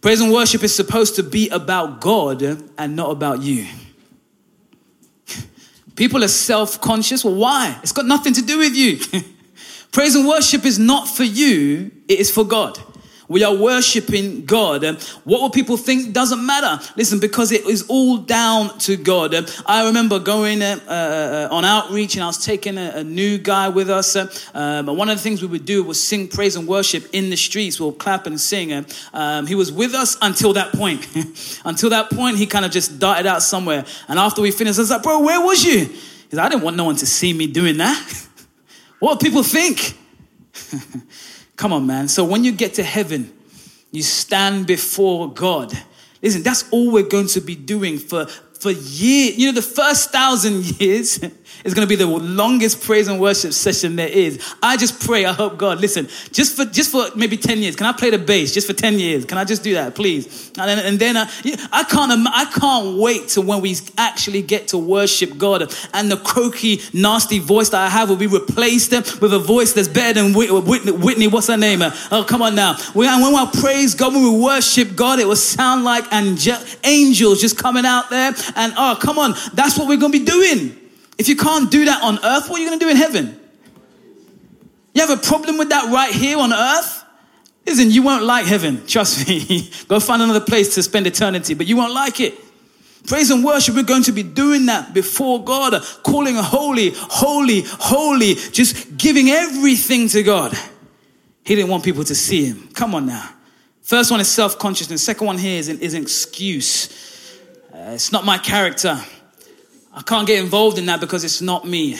Praise 0.00 0.22
and 0.22 0.32
worship 0.32 0.62
is 0.62 0.74
supposed 0.74 1.16
to 1.16 1.22
be 1.22 1.50
about 1.50 2.00
God 2.00 2.42
and 2.42 2.96
not 2.96 3.10
about 3.10 3.42
you. 3.42 3.66
People 5.94 6.24
are 6.24 6.28
self 6.28 6.80
conscious. 6.80 7.22
Well, 7.22 7.34
why? 7.34 7.78
It's 7.82 7.92
got 7.92 8.06
nothing 8.06 8.32
to 8.34 8.42
do 8.42 8.58
with 8.58 8.74
you. 8.74 8.98
Praise 9.92 10.14
and 10.14 10.26
worship 10.26 10.64
is 10.64 10.78
not 10.78 11.06
for 11.06 11.24
you, 11.24 11.90
it 12.08 12.18
is 12.18 12.30
for 12.30 12.44
God. 12.44 12.78
We 13.30 13.44
are 13.44 13.54
worshiping 13.54 14.44
God. 14.44 14.84
What 15.22 15.40
will 15.40 15.50
people 15.50 15.76
think 15.76 16.12
doesn't 16.12 16.44
matter. 16.44 16.84
Listen, 16.96 17.20
because 17.20 17.52
it 17.52 17.64
is 17.64 17.86
all 17.86 18.16
down 18.16 18.76
to 18.80 18.96
God. 18.96 19.48
I 19.64 19.86
remember 19.86 20.18
going 20.18 20.60
uh, 20.62 20.80
uh, 20.88 21.54
on 21.54 21.64
outreach 21.64 22.16
and 22.16 22.24
I 22.24 22.26
was 22.26 22.44
taking 22.44 22.76
a, 22.76 22.90
a 22.96 23.04
new 23.04 23.38
guy 23.38 23.68
with 23.68 23.88
us. 23.88 24.16
Um, 24.16 24.28
and 24.52 24.98
one 24.98 25.08
of 25.08 25.16
the 25.16 25.22
things 25.22 25.42
we 25.42 25.46
would 25.46 25.64
do 25.64 25.84
was 25.84 26.02
sing 26.02 26.26
praise 26.26 26.56
and 26.56 26.66
worship 26.66 27.04
in 27.12 27.30
the 27.30 27.36
streets. 27.36 27.78
We'll 27.78 27.92
clap 27.92 28.26
and 28.26 28.40
sing. 28.40 28.84
Um, 29.14 29.46
he 29.46 29.54
was 29.54 29.70
with 29.70 29.94
us 29.94 30.18
until 30.20 30.52
that 30.54 30.72
point. 30.72 31.06
until 31.64 31.90
that 31.90 32.10
point, 32.10 32.36
he 32.36 32.46
kind 32.46 32.64
of 32.64 32.72
just 32.72 32.98
darted 32.98 33.26
out 33.26 33.42
somewhere. 33.42 33.84
And 34.08 34.18
after 34.18 34.42
we 34.42 34.50
finished, 34.50 34.80
I 34.80 34.82
was 34.82 34.90
like, 34.90 35.04
bro, 35.04 35.20
where 35.20 35.40
was 35.40 35.64
you? 35.64 35.84
He 35.84 36.30
said, 36.30 36.40
I 36.40 36.48
didn't 36.48 36.64
want 36.64 36.76
no 36.76 36.82
one 36.82 36.96
to 36.96 37.06
see 37.06 37.32
me 37.32 37.46
doing 37.46 37.76
that. 37.76 38.26
what 38.98 39.20
people 39.20 39.44
think? 39.44 39.96
Come 41.60 41.74
on, 41.74 41.86
man. 41.86 42.08
So 42.08 42.24
when 42.24 42.42
you 42.42 42.52
get 42.52 42.72
to 42.76 42.82
heaven, 42.82 43.30
you 43.92 44.02
stand 44.02 44.66
before 44.66 45.30
God. 45.30 45.70
Listen, 46.22 46.42
that's 46.42 46.64
all 46.70 46.90
we're 46.90 47.02
going 47.06 47.26
to 47.26 47.40
be 47.42 47.54
doing 47.54 47.98
for, 47.98 48.24
for 48.24 48.70
years. 48.70 49.36
You 49.36 49.48
know, 49.48 49.52
the 49.52 49.60
first 49.60 50.10
thousand 50.10 50.64
years, 50.80 51.22
It's 51.64 51.74
going 51.74 51.86
to 51.86 51.88
be 51.88 51.96
the 51.96 52.06
longest 52.06 52.82
praise 52.82 53.08
and 53.08 53.20
worship 53.20 53.52
session 53.52 53.96
there 53.96 54.08
is. 54.08 54.42
I 54.62 54.76
just 54.76 55.06
pray, 55.06 55.24
I 55.24 55.32
hope 55.32 55.58
God, 55.58 55.80
listen, 55.80 56.08
just 56.32 56.56
for 56.56 56.64
just 56.64 56.90
for 56.90 57.08
maybe 57.16 57.36
10 57.36 57.58
years, 57.58 57.76
can 57.76 57.86
I 57.86 57.92
play 57.92 58.10
the 58.10 58.18
bass 58.18 58.54
just 58.54 58.66
for 58.66 58.72
10 58.72 58.98
years? 58.98 59.24
Can 59.24 59.38
I 59.38 59.44
just 59.44 59.62
do 59.62 59.74
that, 59.74 59.94
please? 59.94 60.50
And 60.58 60.68
then, 60.68 60.78
and 60.78 60.98
then 60.98 61.16
uh, 61.16 61.30
I, 61.72 61.84
can't, 61.84 62.26
I 62.28 62.44
can't 62.46 62.98
wait 62.98 63.28
to 63.30 63.40
when 63.40 63.60
we 63.60 63.76
actually 63.98 64.42
get 64.42 64.68
to 64.68 64.78
worship 64.78 65.36
God 65.36 65.74
and 65.94 66.10
the 66.10 66.16
croaky, 66.16 66.80
nasty 66.92 67.38
voice 67.38 67.68
that 67.70 67.80
I 67.80 67.88
have 67.88 68.08
will 68.08 68.16
be 68.16 68.26
replaced 68.26 68.92
with 69.20 69.32
a 69.32 69.38
voice 69.38 69.72
that's 69.72 69.88
better 69.88 70.22
than 70.22 70.32
Whitney, 70.32 70.92
Whitney 70.92 71.28
what's 71.28 71.48
her 71.48 71.56
name? 71.56 71.80
Oh, 71.82 72.24
come 72.26 72.42
on 72.42 72.54
now. 72.54 72.74
When 72.94 73.08
I 73.08 73.50
praise 73.60 73.94
God, 73.94 74.14
when 74.14 74.22
we 74.22 74.40
worship 74.42 74.96
God, 74.96 75.18
it 75.20 75.26
will 75.26 75.36
sound 75.36 75.84
like 75.84 76.04
angel, 76.12 76.56
angels 76.84 77.40
just 77.40 77.58
coming 77.58 77.84
out 77.84 78.10
there. 78.10 78.34
And 78.56 78.72
oh, 78.76 78.98
come 79.00 79.18
on, 79.18 79.34
that's 79.54 79.78
what 79.78 79.88
we're 79.88 79.98
going 79.98 80.12
to 80.12 80.18
be 80.18 80.24
doing. 80.24 80.79
If 81.20 81.28
you 81.28 81.36
can't 81.36 81.70
do 81.70 81.84
that 81.84 82.02
on 82.02 82.18
earth, 82.24 82.48
what 82.48 82.58
are 82.58 82.62
you 82.62 82.68
going 82.70 82.78
to 82.78 82.84
do 82.86 82.90
in 82.90 82.96
heaven? 82.96 83.38
You 84.94 85.06
have 85.06 85.10
a 85.10 85.20
problem 85.20 85.58
with 85.58 85.68
that 85.68 85.92
right 85.92 86.10
here 86.10 86.38
on 86.38 86.50
earth? 86.50 87.04
Listen, 87.66 87.90
you 87.90 88.02
won't 88.02 88.24
like 88.24 88.46
heaven. 88.46 88.86
Trust 88.86 89.28
me. 89.28 89.70
Go 89.86 90.00
find 90.00 90.22
another 90.22 90.40
place 90.40 90.74
to 90.76 90.82
spend 90.82 91.06
eternity, 91.06 91.52
but 91.52 91.66
you 91.66 91.76
won't 91.76 91.92
like 91.92 92.20
it. 92.20 92.32
Praise 93.06 93.30
and 93.30 93.44
worship, 93.44 93.74
we're 93.74 93.82
going 93.82 94.02
to 94.04 94.12
be 94.12 94.22
doing 94.22 94.64
that 94.66 94.94
before 94.94 95.44
God, 95.44 95.82
calling 96.02 96.36
holy, 96.36 96.92
holy, 96.94 97.64
holy, 97.66 98.34
just 98.34 98.96
giving 98.96 99.28
everything 99.28 100.08
to 100.08 100.22
God. 100.22 100.54
He 101.44 101.54
didn't 101.54 101.70
want 101.70 101.84
people 101.84 102.04
to 102.04 102.14
see 102.14 102.46
him. 102.46 102.70
Come 102.72 102.94
on 102.94 103.04
now. 103.04 103.28
First 103.82 104.10
one 104.10 104.20
is 104.20 104.28
self 104.28 104.58
consciousness. 104.58 105.02
Second 105.02 105.26
one 105.26 105.36
here 105.36 105.58
is 105.58 105.68
an, 105.68 105.80
is 105.80 105.92
an 105.92 106.00
excuse. 106.00 106.88
Uh, 107.74 107.90
it's 107.90 108.10
not 108.10 108.24
my 108.24 108.38
character. 108.38 108.98
I 109.92 110.02
can't 110.02 110.26
get 110.26 110.42
involved 110.42 110.78
in 110.78 110.86
that 110.86 111.00
because 111.00 111.24
it's 111.24 111.40
not 111.40 111.66
me. 111.66 111.96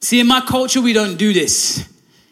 See, 0.00 0.20
in 0.20 0.26
my 0.26 0.40
culture, 0.40 0.80
we 0.80 0.92
don't 0.92 1.16
do 1.16 1.32
this. 1.32 1.88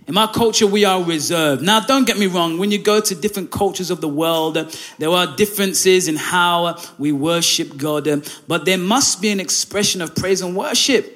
In 0.07 0.15
my 0.15 0.29
culture, 0.29 0.67
we 0.69 0.85
are 0.85 1.03
reserved. 1.03 1.63
Now, 1.63 1.81
don't 1.81 2.07
get 2.07 2.17
me 2.17 2.27
wrong. 2.27 2.59
When 2.59 2.71
you 2.71 2.79
go 2.79 3.01
to 3.01 3.15
different 3.15 3.51
cultures 3.51 3.91
of 3.91 4.01
the 4.01 4.09
world, 4.09 4.57
there 4.99 5.11
are 5.11 5.35
differences 5.35 6.07
in 6.07 6.15
how 6.15 6.79
we 6.97 7.11
worship 7.11 7.77
God. 7.77 8.07
But 8.47 8.67
there 8.67 8.79
must 8.79 9.21
be 9.21 9.31
an 9.31 9.41
expression 9.41 10.01
of 10.01 10.15
praise 10.15 10.43
and 10.43 10.55
worship. 10.55 11.13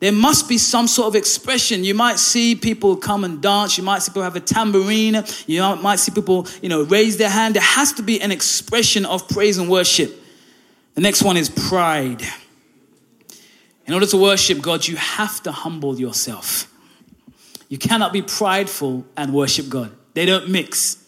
There 0.00 0.10
must 0.10 0.48
be 0.48 0.58
some 0.58 0.88
sort 0.88 1.08
of 1.08 1.14
expression. 1.14 1.84
You 1.84 1.94
might 1.94 2.18
see 2.18 2.56
people 2.56 2.96
come 2.96 3.22
and 3.22 3.40
dance. 3.40 3.76
You 3.76 3.84
might 3.84 4.02
see 4.02 4.10
people 4.10 4.22
have 4.22 4.34
a 4.34 4.40
tambourine. 4.40 5.22
You 5.46 5.76
might 5.76 6.00
see 6.00 6.10
people, 6.10 6.48
you 6.62 6.70
know, 6.70 6.82
raise 6.82 7.18
their 7.18 7.28
hand. 7.28 7.54
There 7.54 7.62
has 7.62 7.92
to 7.92 8.02
be 8.02 8.20
an 8.20 8.32
expression 8.32 9.04
of 9.04 9.28
praise 9.28 9.58
and 9.58 9.68
worship. 9.68 10.18
The 10.94 11.02
next 11.02 11.22
one 11.22 11.36
is 11.36 11.48
pride. 11.48 12.22
In 13.90 13.94
order 13.94 14.06
to 14.06 14.18
worship 14.18 14.62
God, 14.62 14.86
you 14.86 14.94
have 14.94 15.42
to 15.42 15.50
humble 15.50 15.98
yourself. 15.98 16.72
You 17.68 17.76
cannot 17.76 18.12
be 18.12 18.22
prideful 18.22 19.04
and 19.16 19.34
worship 19.34 19.68
God, 19.68 19.90
they 20.14 20.26
don't 20.26 20.48
mix. 20.48 21.04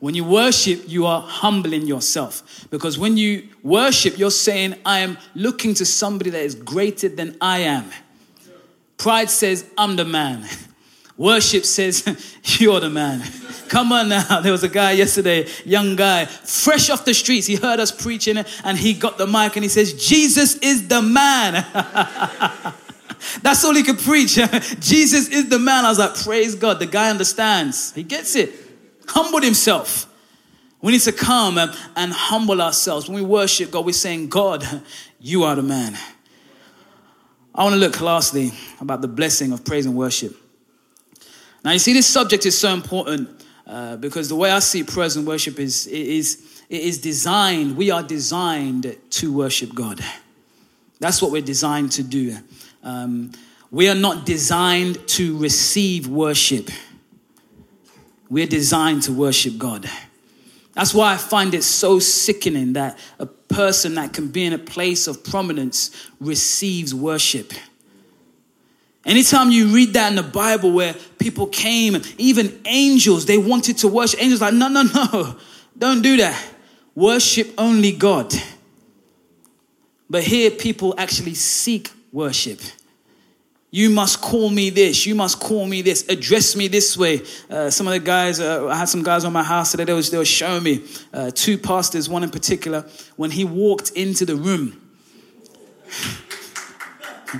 When 0.00 0.16
you 0.16 0.24
worship, 0.24 0.82
you 0.88 1.06
are 1.06 1.22
humbling 1.22 1.86
yourself. 1.86 2.66
Because 2.72 2.98
when 2.98 3.16
you 3.16 3.48
worship, 3.62 4.18
you're 4.18 4.32
saying, 4.32 4.74
I 4.84 4.98
am 4.98 5.16
looking 5.36 5.74
to 5.74 5.86
somebody 5.86 6.30
that 6.30 6.42
is 6.42 6.56
greater 6.56 7.08
than 7.08 7.36
I 7.40 7.60
am. 7.60 7.88
Pride 8.96 9.30
says, 9.30 9.64
I'm 9.78 9.94
the 9.94 10.04
man. 10.04 10.44
Worship 11.16 11.64
says, 11.64 12.04
You're 12.44 12.80
the 12.80 12.90
man. 12.90 13.22
Come 13.68 13.92
on 13.92 14.08
now. 14.08 14.40
There 14.42 14.52
was 14.52 14.64
a 14.64 14.68
guy 14.68 14.92
yesterday, 14.92 15.46
young 15.64 15.96
guy, 15.96 16.26
fresh 16.26 16.90
off 16.90 17.04
the 17.04 17.14
streets. 17.14 17.46
He 17.46 17.56
heard 17.56 17.80
us 17.80 17.90
preaching 17.90 18.38
and 18.64 18.78
he 18.78 18.94
got 18.94 19.18
the 19.18 19.26
mic 19.26 19.56
and 19.56 19.64
he 19.64 19.68
says, 19.68 19.94
Jesus 19.94 20.56
is 20.56 20.88
the 20.88 21.02
man. 21.02 21.54
That's 23.42 23.64
all 23.64 23.74
he 23.74 23.82
could 23.82 23.98
preach. 23.98 24.34
Jesus 24.80 25.28
is 25.28 25.48
the 25.48 25.58
man. 25.58 25.84
I 25.84 25.88
was 25.88 25.98
like, 25.98 26.14
Praise 26.14 26.54
God. 26.54 26.78
The 26.78 26.86
guy 26.86 27.10
understands. 27.10 27.92
He 27.92 28.02
gets 28.02 28.34
it. 28.36 28.52
Humbled 29.08 29.44
himself. 29.44 30.06
We 30.82 30.92
need 30.92 31.00
to 31.02 31.12
come 31.12 31.56
and 31.58 32.12
humble 32.12 32.60
ourselves. 32.60 33.08
When 33.08 33.14
we 33.14 33.22
worship 33.22 33.70
God, 33.70 33.86
we're 33.86 33.92
saying, 33.92 34.28
God, 34.28 34.82
you 35.18 35.44
are 35.44 35.54
the 35.54 35.62
man. 35.62 35.96
I 37.54 37.62
want 37.62 37.74
to 37.74 37.80
look 37.80 38.00
lastly 38.00 38.52
about 38.80 39.00
the 39.00 39.08
blessing 39.08 39.52
of 39.52 39.64
praise 39.64 39.86
and 39.86 39.96
worship. 39.96 40.36
Now, 41.64 41.72
you 41.72 41.78
see, 41.78 41.94
this 41.94 42.06
subject 42.06 42.44
is 42.44 42.58
so 42.58 42.74
important 42.74 43.42
uh, 43.66 43.96
because 43.96 44.28
the 44.28 44.36
way 44.36 44.50
I 44.50 44.58
see 44.58 44.84
praise 44.84 45.16
and 45.16 45.26
worship 45.26 45.58
is, 45.58 45.86
is, 45.86 46.62
it 46.68 46.82
is 46.82 46.98
designed, 46.98 47.76
we 47.76 47.90
are 47.90 48.02
designed 48.02 48.96
to 49.10 49.32
worship 49.32 49.74
God. 49.74 50.04
That's 51.00 51.22
what 51.22 51.30
we're 51.30 51.42
designed 51.42 51.92
to 51.92 52.02
do. 52.02 52.36
Um, 52.82 53.32
we 53.70 53.88
are 53.88 53.94
not 53.94 54.26
designed 54.26 55.08
to 55.08 55.38
receive 55.38 56.06
worship. 56.06 56.70
We're 58.28 58.46
designed 58.46 59.02
to 59.04 59.12
worship 59.12 59.56
God. 59.56 59.88
That's 60.74 60.92
why 60.92 61.14
I 61.14 61.16
find 61.16 61.54
it 61.54 61.62
so 61.62 61.98
sickening 61.98 62.74
that 62.74 62.98
a 63.18 63.26
person 63.26 63.94
that 63.94 64.12
can 64.12 64.28
be 64.28 64.44
in 64.44 64.52
a 64.52 64.58
place 64.58 65.06
of 65.06 65.24
prominence 65.24 66.10
receives 66.20 66.94
worship. 66.94 67.52
Anytime 69.06 69.50
you 69.50 69.68
read 69.68 69.92
that 69.94 70.10
in 70.10 70.16
the 70.16 70.22
Bible 70.22 70.72
where 70.72 70.94
people 71.18 71.46
came, 71.46 72.00
even 72.16 72.60
angels, 72.64 73.26
they 73.26 73.38
wanted 73.38 73.78
to 73.78 73.88
worship. 73.88 74.22
Angels 74.22 74.40
like, 74.40 74.54
no, 74.54 74.68
no, 74.68 74.82
no, 74.82 75.36
don't 75.76 76.02
do 76.02 76.16
that. 76.16 76.42
Worship 76.94 77.52
only 77.58 77.92
God. 77.92 78.32
But 80.08 80.22
here 80.22 80.50
people 80.50 80.94
actually 80.96 81.34
seek 81.34 81.90
worship. 82.12 82.60
You 83.70 83.90
must 83.90 84.20
call 84.20 84.50
me 84.50 84.70
this. 84.70 85.04
You 85.04 85.16
must 85.16 85.40
call 85.40 85.66
me 85.66 85.82
this. 85.82 86.08
Address 86.08 86.54
me 86.54 86.68
this 86.68 86.96
way. 86.96 87.22
Uh, 87.50 87.70
some 87.70 87.88
of 87.88 87.92
the 87.92 87.98
guys, 87.98 88.38
uh, 88.38 88.68
I 88.68 88.76
had 88.76 88.88
some 88.88 89.02
guys 89.02 89.24
on 89.24 89.32
my 89.32 89.42
house 89.42 89.72
today. 89.72 89.82
They 89.82 89.92
was 89.92 90.12
they 90.12 90.18
were 90.18 90.24
showing 90.24 90.62
me 90.62 90.84
uh, 91.12 91.32
two 91.34 91.58
pastors. 91.58 92.08
One 92.08 92.22
in 92.22 92.30
particular, 92.30 92.86
when 93.16 93.32
he 93.32 93.44
walked 93.44 93.90
into 93.90 94.24
the 94.24 94.36
room, 94.36 94.80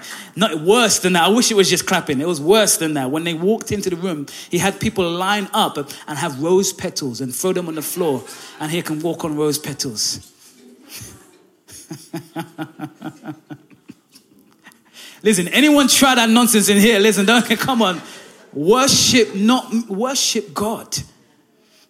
not 0.37 0.61
worse 0.61 0.98
than 1.00 1.14
that. 1.14 1.24
I 1.24 1.28
wish 1.28 1.50
it 1.50 1.54
was 1.54 1.68
just 1.70 1.87
clapping. 1.87 2.20
It 2.20 2.26
was 2.26 2.40
worse 2.40 2.76
than 2.76 2.94
that. 2.94 3.11
When 3.11 3.24
they 3.24 3.35
walked 3.35 3.72
into 3.72 3.90
the 3.90 3.96
room, 3.96 4.26
he 4.50 4.59
had 4.59 4.80
people 4.80 5.11
line 5.11 5.48
up 5.52 5.76
and 5.76 6.18
have 6.18 6.40
rose 6.42 6.72
petals 6.72 7.20
and 7.20 7.35
throw 7.35 7.52
them 7.52 7.68
on 7.68 7.74
the 7.74 7.83
floor, 7.83 8.24
and 8.61 8.70
he 8.70 8.83
can 8.83 9.00
walk 9.00 9.24
on 9.24 9.37
rose 9.37 9.59
petals. 9.59 10.30
listen, 15.22 15.48
anyone 15.48 15.88
try 15.88 16.14
that 16.14 16.30
nonsense 16.30 16.68
in 16.68 16.78
here? 16.78 16.98
Listen, 16.98 17.26
don't 17.26 17.44
come 17.59 17.83
on. 17.83 18.00
Worship, 18.52 19.35
not 19.35 19.72
worship 19.88 20.54
God. 20.54 20.96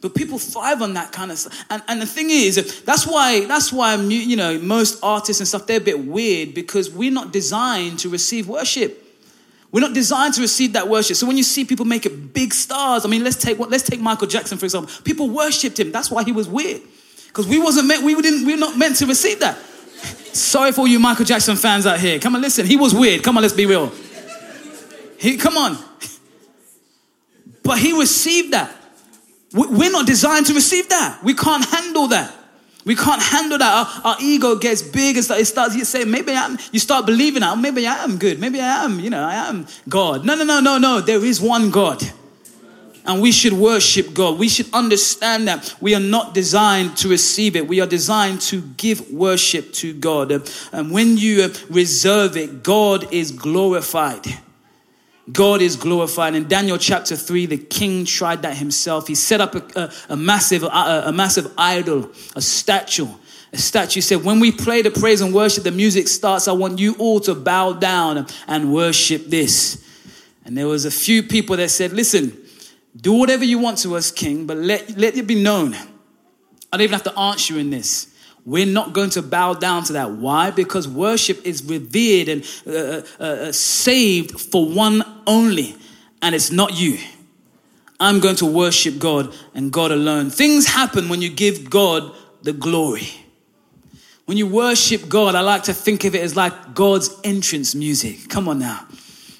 But 0.05 0.15
people 0.15 0.39
thrive 0.39 0.83
on 0.83 0.93
that 0.93 1.13
kind 1.13 1.33
of 1.33 1.39
stuff. 1.39 1.65
And, 1.71 1.83
and 1.89 2.03
the 2.03 2.05
thing 2.05 2.29
is, 2.29 2.83
that's 2.83 3.07
why, 3.07 3.47
that's 3.47 3.73
why, 3.73 3.95
you 3.95 4.37
know, 4.37 4.59
most 4.59 4.99
artists 5.03 5.41
and 5.41 5.49
stuff, 5.49 5.67
they're 5.67 5.79
a 5.79 5.81
bit 5.81 5.99
weird 5.99 6.53
because 6.53 6.91
we're 6.91 7.11
not 7.11 7.33
designed 7.33 8.01
to 8.01 8.11
receive 8.11 8.47
worship. 8.47 9.03
We're 9.73 9.81
not 9.81 9.95
designed 9.95 10.35
to 10.35 10.43
receive 10.43 10.75
that 10.75 10.89
worship. 10.89 11.17
So 11.17 11.27
when 11.27 11.39
you 11.39 11.43
see 11.43 11.65
people 11.65 11.87
make 11.87 12.05
it 12.05 12.35
big 12.35 12.53
stars, 12.53 13.07
I 13.07 13.09
mean, 13.09 13.25
let's 13.25 13.37
take, 13.37 13.59
let's 13.59 13.83
take 13.83 13.99
Michael 13.99 14.27
Jackson, 14.27 14.59
for 14.59 14.67
example. 14.67 14.93
People 15.05 15.31
worshipped 15.31 15.81
him. 15.81 15.91
That's 15.91 16.11
why 16.11 16.23
he 16.23 16.33
was 16.33 16.51
weird. 16.51 16.83
Because 17.29 17.47
we 17.47 17.59
wasn't 17.59 17.89
meant, 17.89 18.05
we 18.05 18.15
didn't, 18.21 18.45
we're 18.45 18.59
not 18.59 18.77
meant 18.77 18.97
to 18.97 19.07
receive 19.07 19.41
that. 19.41 19.57
Sorry 20.35 20.73
for 20.73 20.87
you 20.87 20.99
Michael 20.99 21.25
Jackson 21.25 21.57
fans 21.57 21.87
out 21.87 21.99
here. 21.99 22.19
Come 22.19 22.35
on, 22.35 22.43
listen. 22.43 22.67
He 22.67 22.77
was 22.77 22.95
weird. 22.95 23.23
Come 23.23 23.39
on, 23.39 23.43
let's 23.43 23.55
be 23.55 23.65
real. 23.65 23.91
He, 25.19 25.39
come 25.39 25.57
on. 25.57 25.79
But 27.63 27.79
he 27.79 27.99
received 27.99 28.53
that. 28.53 28.71
We're 29.55 29.93
not 29.93 30.07
designed 30.07 30.47
to 30.47 30.55
receive 30.55 30.89
that. 30.89 31.23
We 31.23 31.33
can't 31.33 31.65
handle 31.65 32.09
that. 32.09 32.35
We 32.85 32.97
can't 32.97 33.23
handle 33.23 33.57
that. 33.59 34.03
Our, 34.05 34.11
our 34.13 34.17
ego 34.21 34.57
gets 34.57 34.83
big 34.83 35.17
and 35.17 35.31
it 35.31 35.47
starts, 35.47 35.75
you 35.75 35.85
say, 35.85 36.05
maybe 36.05 36.33
I'm, 36.33 36.59
you 36.73 36.81
start 36.81 37.07
believing 37.07 37.41
that. 37.41 37.53
Oh, 37.53 37.57
maybe 37.57 37.87
I 37.87 38.03
am 38.05 38.19
good. 38.19 38.41
Maybe 38.41 38.61
I 38.61 38.85
am, 38.85 39.01
you 39.01 39.11
know, 39.11 39.23
I 39.23 39.49
am 39.49 39.67
God. 39.89 40.27
No, 40.27 40.35
no, 40.35 40.45
no, 40.45 40.61
no, 40.61 40.79
no. 40.79 41.01
There 41.01 41.25
is 41.25 41.41
one 41.41 41.71
God. 41.71 42.03
And 43.07 43.23
we 43.23 43.33
should 43.33 43.53
worship 43.53 44.13
God. 44.13 44.39
We 44.39 44.49
should 44.49 44.73
understand 44.73 45.47
that 45.47 45.75
we 45.81 45.95
are 45.95 46.01
not 46.01 46.35
designed 46.35 46.97
to 46.99 47.09
receive 47.09 47.55
it. 47.55 47.69
We 47.69 47.81
are 47.81 47.87
designed 47.87 48.41
to 48.43 48.61
give 48.77 49.11
worship 49.11 49.73
to 49.75 49.93
God. 49.95 50.33
And 50.73 50.91
when 50.91 51.17
you 51.17 51.53
reserve 51.71 52.37
it, 52.37 52.63
God 52.63 53.13
is 53.13 53.31
glorified. 53.31 54.27
God 55.33 55.63
is 55.63 55.77
glorified. 55.77 56.35
In 56.35 56.49
Daniel 56.49 56.77
chapter 56.77 57.17
3, 57.17 57.47
the 57.47 57.57
king 57.57 58.05
tried 58.05 58.43
that 58.43 58.57
himself. 58.57 59.07
He 59.07 59.15
set 59.15 59.41
up 59.41 59.55
a, 59.55 59.81
a, 59.81 59.93
a 60.11 60.17
massive, 60.17 60.63
a, 60.63 61.05
a 61.07 61.13
massive 61.13 61.53
idol, 61.57 62.11
a 62.37 62.43
statue. 62.43 63.09
A 63.53 63.59
statue 63.59 64.01
said, 64.01 64.23
When 64.23 64.41
we 64.41 64.53
play 64.53 64.83
the 64.83 64.91
praise 64.91 65.21
and 65.21 65.33
worship, 65.33 65.65
the 65.65 65.71
music 65.71 66.09
starts. 66.09 66.49
I 66.49 66.53
want 66.53 66.79
you 66.79 66.95
all 66.99 67.21
to 67.21 67.35
bow 67.35 67.73
down 67.73 68.27
and 68.47 68.75
worship 68.75 69.27
this. 69.27 69.83
And 70.45 70.59
there 70.59 70.67
was 70.67 70.85
a 70.85 70.91
few 70.91 71.23
people 71.23 71.57
that 71.57 71.71
said, 71.71 71.93
Listen, 71.93 72.37
do 72.97 73.15
whatever 73.15 73.45
you 73.45 73.59
want 73.59 73.79
to 73.79 73.97
us, 73.97 74.11
king, 74.11 74.47
but 74.47 74.59
let, 74.59 74.99
let 74.99 75.17
it 75.17 75.27
be 75.27 75.37
known. 75.37 75.75
I 75.75 76.77
don't 76.77 76.83
even 76.83 76.93
have 76.93 77.05
to 77.05 77.19
answer 77.19 77.55
you 77.55 77.61
in 77.61 77.71
this. 77.71 78.14
We're 78.47 78.67
not 78.67 78.93
going 78.93 79.11
to 79.11 79.23
bow 79.23 79.55
down 79.55 79.85
to 79.85 79.95
that. 79.95 80.13
Why? 80.13 80.51
Because 80.51 80.87
worship 80.87 81.45
is 81.47 81.65
revered 81.65 82.29
and 82.29 82.45
uh, 82.67 83.03
uh, 83.19 83.23
uh, 83.23 83.53
saved 83.53 84.39
for 84.39 84.67
one 84.69 85.03
only, 85.27 85.75
and 86.21 86.35
it's 86.35 86.51
not 86.51 86.79
you. 86.79 86.99
I'm 87.99 88.21
going 88.21 88.37
to 88.37 88.47
worship 88.47 88.99
God 88.99 89.35
and 89.55 89.73
God 89.73 89.93
alone. 89.93 90.29
Things 90.29 90.67
happen 90.67 91.09
when 91.09 91.23
you 91.23 91.31
give 91.31 91.71
God 91.71 92.15
the 92.43 92.53
glory. 92.53 93.09
When 94.27 94.37
you 94.37 94.47
worship 94.47 95.09
God, 95.09 95.35
I 95.35 95.41
like 95.41 95.65
to 95.65 95.75
think 95.75 96.05
of 96.05 96.15
it 96.15 96.23
as 96.23 96.35
like 96.37 96.75
God's 96.75 97.11
entrance 97.25 97.75
music. 97.75 98.29
Come 98.29 98.49
on 98.49 98.59
now. 98.59 98.87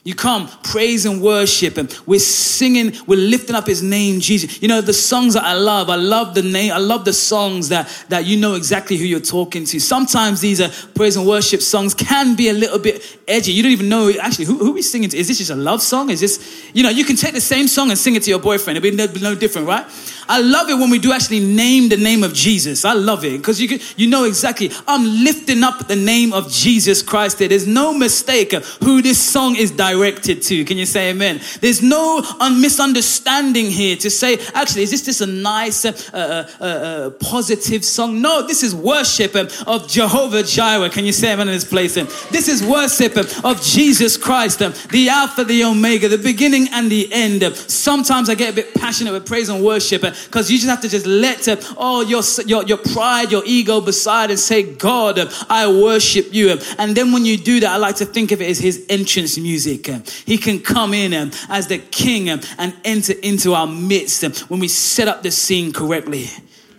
You 0.05 0.15
come, 0.15 0.49
praise 0.63 1.07
and 1.07 1.23
worship, 1.23 1.79
and 1.79 1.91
we're 2.05 2.21
singing, 2.21 2.93
we're 3.07 3.19
lifting 3.19 3.57
up 3.57 3.67
his 3.67 3.83
name, 3.83 4.21
Jesus. 4.21 4.61
You 4.61 4.69
know, 4.69 4.83
the 4.83 4.93
songs 4.93 5.33
that 5.33 5.45
I 5.45 5.55
love, 5.55 5.89
I 5.89 5.97
love 5.97 6.35
the 6.35 6.43
name, 6.43 6.73
I 6.73 6.77
love 6.77 7.07
the 7.07 7.15
songs 7.15 7.71
that, 7.71 7.89
that 8.11 8.27
you 8.27 8.37
know 8.37 8.55
exactly 8.55 8.99
who 8.99 9.05
you're 9.05 9.19
talking 9.19 9.65
to. 9.65 9.81
Sometimes 9.81 10.43
these 10.43 10.61
are 10.61 10.69
praise 10.95 11.17
and 11.17 11.27
worship 11.27 11.63
songs 11.63 11.95
can 11.95 12.37
be 12.37 12.51
a 12.51 12.53
little 12.53 12.79
bit 12.79 13.19
edgy. 13.27 13.53
You 13.53 13.63
don't 13.63 13.73
even 13.73 13.89
know, 13.89 14.13
actually, 14.21 14.45
who, 14.45 14.59
who 14.59 14.73
are 14.73 14.75
we 14.75 14.83
singing 14.83 15.09
to? 15.09 15.17
Is 15.17 15.29
this 15.29 15.39
just 15.39 15.51
a 15.51 15.55
love 15.57 15.81
song? 15.81 16.11
Is 16.11 16.21
this, 16.21 16.71
you 16.75 16.83
know, 16.83 16.91
you 16.91 17.07
can 17.07 17.17
take 17.17 17.33
the 17.33 17.41
same 17.41 17.67
song 17.67 17.89
and 17.89 17.99
sing 17.99 18.15
it 18.15 18.25
to 18.25 18.31
your 18.31 18.41
boyfriend. 18.41 18.77
It'd 18.77 18.83
be 18.83 18.95
no, 18.95 19.31
no 19.31 19.35
different, 19.35 19.67
right? 19.67 19.87
I 20.29 20.41
love 20.41 20.69
it 20.69 20.75
when 20.75 20.91
we 20.91 20.99
do 20.99 21.13
actually 21.13 21.41
name 21.41 21.89
the 21.89 21.97
name 21.97 22.23
of 22.23 22.33
Jesus. 22.33 22.85
I 22.85 22.95
love 22.95 23.25
it 23.25 23.39
because 23.39 23.61
you, 23.61 23.79
you 23.97 24.09
know 24.09 24.25
exactly. 24.25 24.71
I'm 24.87 25.05
lifting 25.05 25.63
up 25.63 25.87
the 25.87 25.97
name 25.97 26.33
of 26.33 26.51
Jesus 26.51 27.03
Christ. 27.03 27.39
There's 27.39 27.67
no 27.67 27.93
mistake 27.93 28.53
who 28.53 29.03
this 29.03 29.21
song 29.21 29.57
is 29.57 29.71
directed 29.71 30.43
to. 30.43 30.65
Can 30.65 30.77
you 30.77 30.87
say 30.87 31.11
amen? 31.11 31.41
There's 31.61 31.83
no 31.83 32.23
misunderstanding 32.41 33.67
here 33.67 33.97
to 33.97 34.11
say, 34.11 34.39
actually, 34.55 34.85
is 34.85 34.91
this 34.91 35.05
just 35.05 35.21
a 35.21 35.27
nice, 35.27 35.85
uh, 35.85 35.93
uh, 36.13 36.49
uh, 36.61 36.65
uh 36.65 37.11
positive 37.11 37.85
song? 37.85 38.21
No, 38.21 38.47
this 38.47 38.63
is 38.63 38.75
worship 38.75 39.35
of 39.35 39.89
Jehovah 39.89 40.43
Jireh. 40.43 40.91
Can 40.91 41.05
you 41.05 41.13
say 41.13 41.33
amen 41.33 41.49
in 41.49 41.55
this 41.55 41.65
place? 41.65 41.95
This 41.95 42.49
is 42.49 42.63
worship 42.63 43.17
of 43.17 43.61
Jesus 43.63 44.17
Christ, 44.17 44.59
the 44.59 45.09
Alpha, 45.09 45.45
the 45.45 45.65
Omega, 45.65 46.09
the 46.09 46.19
beginning 46.19 46.69
and 46.73 46.91
the 46.91 47.13
end. 47.13 47.43
Sometimes 47.57 48.29
I 48.29 48.35
get 48.35 48.53
a 48.53 48.57
bit 48.57 48.75
passionate 48.75 49.13
with 49.13 49.27
praise 49.27 49.49
and 49.49 49.65
worship 49.65 50.03
because 50.27 50.51
you 50.51 50.59
just 50.59 50.69
have 50.69 50.81
to 50.83 50.89
just 50.89 51.07
let 51.07 51.49
uh, 51.49 51.57
all 51.77 52.03
your, 52.03 52.23
your, 52.47 52.65
your 52.65 52.79
pride, 52.79 53.31
your 53.31 53.43
ego 53.45 53.81
beside 53.81 54.31
and 54.31 54.39
say, 54.39 54.63
God, 54.75 55.19
I 55.49 55.67
worship 55.69 56.33
you. 56.33 56.59
And 56.79 56.97
then 56.97 57.13
when 57.13 57.25
you 57.25 57.37
do 57.37 57.61
that, 57.61 57.71
I 57.71 57.77
like 57.77 57.97
to 57.97 58.05
think 58.05 58.33
of 58.33 58.41
it 58.41 58.51
as 58.51 58.59
his 58.59 58.85
entrance 58.89 59.39
music. 59.39 59.87
He 60.27 60.39
can 60.39 60.61
come 60.61 60.95
in 60.95 61.13
um, 61.15 61.31
as 61.49 61.69
the 61.69 61.79
king 61.79 62.31
um, 62.31 62.41
and 62.59 62.75
enter 62.85 63.15
into 63.23 63.55
our 63.55 63.67
midst 63.67 64.25
um, 64.25 64.33
when 64.49 64.61
we 64.61 64.69
set 64.69 65.09
up 65.09 65.23
the 65.23 65.31
scene 65.31 65.73
correctly. 65.73 66.27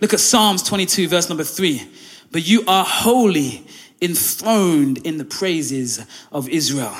Look 0.00 0.12
at 0.12 0.20
Psalms 0.20 0.62
22, 0.62 1.08
verse 1.08 1.28
number 1.28 1.44
three. 1.44 1.82
But 2.32 2.46
you 2.46 2.64
are 2.66 2.84
holy, 2.84 3.66
enthroned 4.00 4.98
in 5.06 5.18
the 5.18 5.24
praises 5.24 6.04
of 6.32 6.48
Israel. 6.48 6.94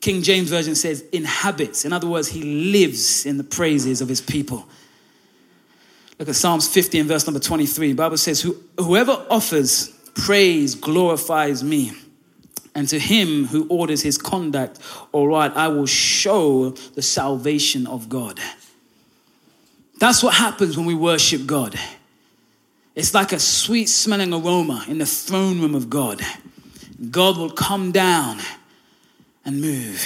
King 0.00 0.22
James 0.22 0.50
Version 0.50 0.74
says, 0.74 1.02
inhabits. 1.12 1.84
In 1.84 1.92
other 1.92 2.06
words, 2.06 2.28
he 2.28 2.42
lives 2.42 3.24
in 3.24 3.38
the 3.38 3.44
praises 3.44 4.00
of 4.00 4.08
his 4.08 4.20
people. 4.20 4.68
Look 6.24 6.30
at 6.30 6.36
Psalms 6.36 6.66
50 6.66 7.00
and 7.00 7.06
verse 7.06 7.26
number 7.26 7.38
23. 7.38 7.88
The 7.88 7.94
Bible 7.96 8.16
says, 8.16 8.50
Whoever 8.78 9.26
offers 9.28 9.90
praise 10.14 10.74
glorifies 10.74 11.62
me. 11.62 11.92
And 12.74 12.88
to 12.88 12.98
him 12.98 13.44
who 13.44 13.66
orders 13.68 14.00
his 14.00 14.16
conduct, 14.16 14.78
all 15.12 15.28
right, 15.28 15.52
I 15.54 15.68
will 15.68 15.84
show 15.84 16.70
the 16.70 17.02
salvation 17.02 17.86
of 17.86 18.08
God. 18.08 18.40
That's 20.00 20.22
what 20.22 20.32
happens 20.32 20.78
when 20.78 20.86
we 20.86 20.94
worship 20.94 21.44
God. 21.44 21.78
It's 22.94 23.12
like 23.12 23.32
a 23.32 23.38
sweet 23.38 23.90
smelling 23.90 24.32
aroma 24.32 24.82
in 24.88 24.96
the 24.96 25.04
throne 25.04 25.60
room 25.60 25.74
of 25.74 25.90
God. 25.90 26.22
God 27.10 27.36
will 27.36 27.50
come 27.50 27.92
down 27.92 28.38
and 29.44 29.60
move 29.60 30.02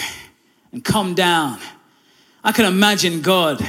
and 0.72 0.84
come 0.84 1.14
down. 1.14 1.60
I 2.42 2.50
can 2.50 2.64
imagine 2.64 3.22
God 3.22 3.64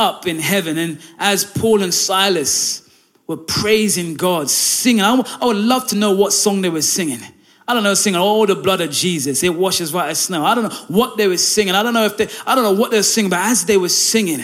up 0.00 0.26
in 0.26 0.38
heaven. 0.38 0.78
And 0.78 0.98
as 1.18 1.44
Paul 1.44 1.82
and 1.82 1.92
Silas 1.92 2.88
were 3.26 3.36
praising 3.36 4.14
God, 4.14 4.50
singing, 4.50 5.02
I, 5.02 5.14
would 5.14 5.56
love 5.56 5.86
to 5.88 5.96
know 5.96 6.12
what 6.12 6.32
song 6.32 6.62
they 6.62 6.70
were 6.70 6.82
singing. 6.82 7.20
I 7.68 7.74
don't 7.74 7.84
know, 7.84 7.94
singing, 7.94 8.20
oh, 8.20 8.46
the 8.46 8.56
blood 8.56 8.80
of 8.80 8.90
Jesus, 8.90 9.44
it 9.44 9.54
washes 9.54 9.92
white 9.92 10.08
as 10.08 10.18
snow. 10.18 10.44
I 10.44 10.56
don't 10.56 10.64
know 10.64 10.76
what 10.88 11.16
they 11.16 11.28
were 11.28 11.36
singing. 11.36 11.74
I 11.74 11.84
don't 11.84 11.94
know 11.94 12.04
if 12.04 12.16
they, 12.16 12.28
I 12.44 12.56
don't 12.56 12.64
know 12.64 12.80
what 12.80 12.90
they 12.90 12.96
were 12.96 13.04
singing, 13.04 13.30
but 13.30 13.38
as 13.38 13.64
they 13.64 13.76
were 13.76 13.88
singing, 13.88 14.40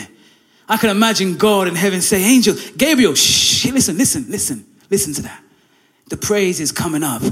I 0.69 0.77
can 0.77 0.91
imagine 0.91 1.37
God 1.37 1.67
in 1.67 1.75
heaven 1.75 2.01
say, 2.01 2.23
Angel, 2.23 2.55
Gabriel, 2.77 3.15
shh, 3.15 3.67
listen, 3.67 3.97
listen, 3.97 4.27
listen, 4.29 4.65
listen 4.91 5.15
to 5.15 5.23
that. 5.23 5.43
The 6.09 6.17
praise 6.17 6.61
is 6.61 6.71
coming 6.71 7.03
up. 7.03 7.23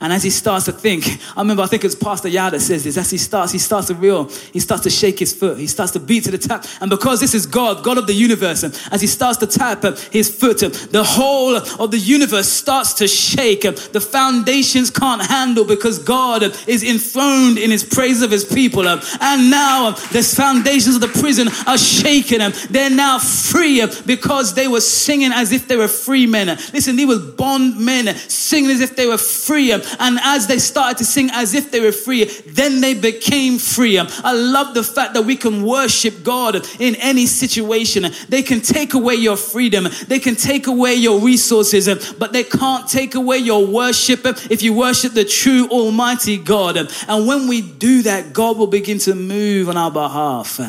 And 0.00 0.12
as 0.12 0.22
he 0.22 0.30
starts 0.30 0.66
to 0.66 0.72
think, 0.72 1.06
I 1.36 1.40
remember 1.40 1.62
I 1.62 1.66
think 1.66 1.84
it's 1.84 1.94
Pastor 1.94 2.28
Yada 2.28 2.60
says 2.60 2.84
this, 2.84 2.96
as 2.96 3.10
he 3.10 3.16
starts, 3.16 3.52
he 3.52 3.58
starts 3.58 3.86
to 3.86 3.94
reel, 3.94 4.28
he 4.52 4.60
starts 4.60 4.82
to 4.82 4.90
shake 4.90 5.18
his 5.18 5.32
foot, 5.32 5.56
he 5.58 5.66
starts 5.66 5.92
to 5.92 6.00
beat 6.00 6.24
to 6.24 6.30
the 6.30 6.38
tap. 6.38 6.66
And 6.80 6.90
because 6.90 7.20
this 7.20 7.34
is 7.34 7.46
God, 7.46 7.84
God 7.84 7.96
of 7.96 8.06
the 8.06 8.12
universe, 8.12 8.64
as 8.64 9.00
he 9.00 9.06
starts 9.06 9.38
to 9.38 9.46
tap 9.46 9.82
his 10.12 10.28
foot, 10.28 10.58
the 10.58 11.04
whole 11.04 11.56
of 11.56 11.90
the 11.90 11.98
universe 11.98 12.48
starts 12.48 12.94
to 12.94 13.08
shake. 13.08 13.62
The 13.62 14.00
foundations 14.00 14.90
can't 14.90 15.22
handle 15.22 15.64
because 15.64 15.98
God 15.98 16.42
is 16.66 16.82
enthroned 16.82 17.58
in 17.58 17.70
his 17.70 17.84
praise 17.84 18.20
of 18.22 18.30
his 18.30 18.44
people. 18.44 18.86
And 18.88 19.50
now 19.50 19.90
the 19.90 20.22
foundations 20.22 20.96
of 20.96 21.00
the 21.00 21.08
prison 21.08 21.48
are 21.66 21.78
shaken. 21.78 22.40
They're 22.68 22.90
now 22.90 23.18
free 23.18 23.86
because 24.06 24.54
they 24.54 24.68
were 24.68 24.80
singing 24.80 25.32
as 25.32 25.52
if 25.52 25.68
they 25.68 25.76
were 25.76 25.88
free 25.88 26.26
men. 26.26 26.48
Listen, 26.72 26.96
they 26.96 27.06
were 27.06 27.18
bond 27.18 27.78
men 27.78 28.14
singing 28.28 28.70
as 28.70 28.80
if 28.80 28.96
they 28.96 29.06
were 29.06 29.18
free 29.18 29.72
and 29.98 30.18
as 30.22 30.46
they 30.46 30.58
started 30.58 30.98
to 30.98 31.04
sing 31.04 31.30
as 31.32 31.54
if 31.54 31.70
they 31.70 31.80
were 31.80 31.92
free, 31.92 32.24
then 32.46 32.80
they 32.80 32.94
became 32.94 33.58
free. 33.58 33.98
I 33.98 34.32
love 34.32 34.74
the 34.74 34.82
fact 34.82 35.14
that 35.14 35.22
we 35.22 35.36
can 35.36 35.64
worship 35.64 36.22
God 36.22 36.66
in 36.78 36.94
any 36.96 37.26
situation. 37.26 38.06
They 38.28 38.42
can 38.42 38.60
take 38.60 38.94
away 38.94 39.14
your 39.14 39.36
freedom, 39.36 39.88
they 40.08 40.18
can 40.18 40.36
take 40.36 40.66
away 40.66 40.94
your 40.94 41.20
resources, 41.20 42.12
but 42.14 42.32
they 42.32 42.44
can't 42.44 42.88
take 42.88 43.14
away 43.14 43.38
your 43.38 43.66
worship 43.66 44.20
if 44.24 44.62
you 44.62 44.72
worship 44.72 45.12
the 45.12 45.24
true 45.24 45.68
Almighty 45.68 46.36
God. 46.36 46.76
And 47.08 47.26
when 47.26 47.48
we 47.48 47.60
do 47.60 48.02
that, 48.02 48.32
God 48.32 48.58
will 48.58 48.66
begin 48.66 48.98
to 49.00 49.14
move 49.14 49.68
on 49.68 49.76
our 49.76 49.90
behalf. 49.90 50.60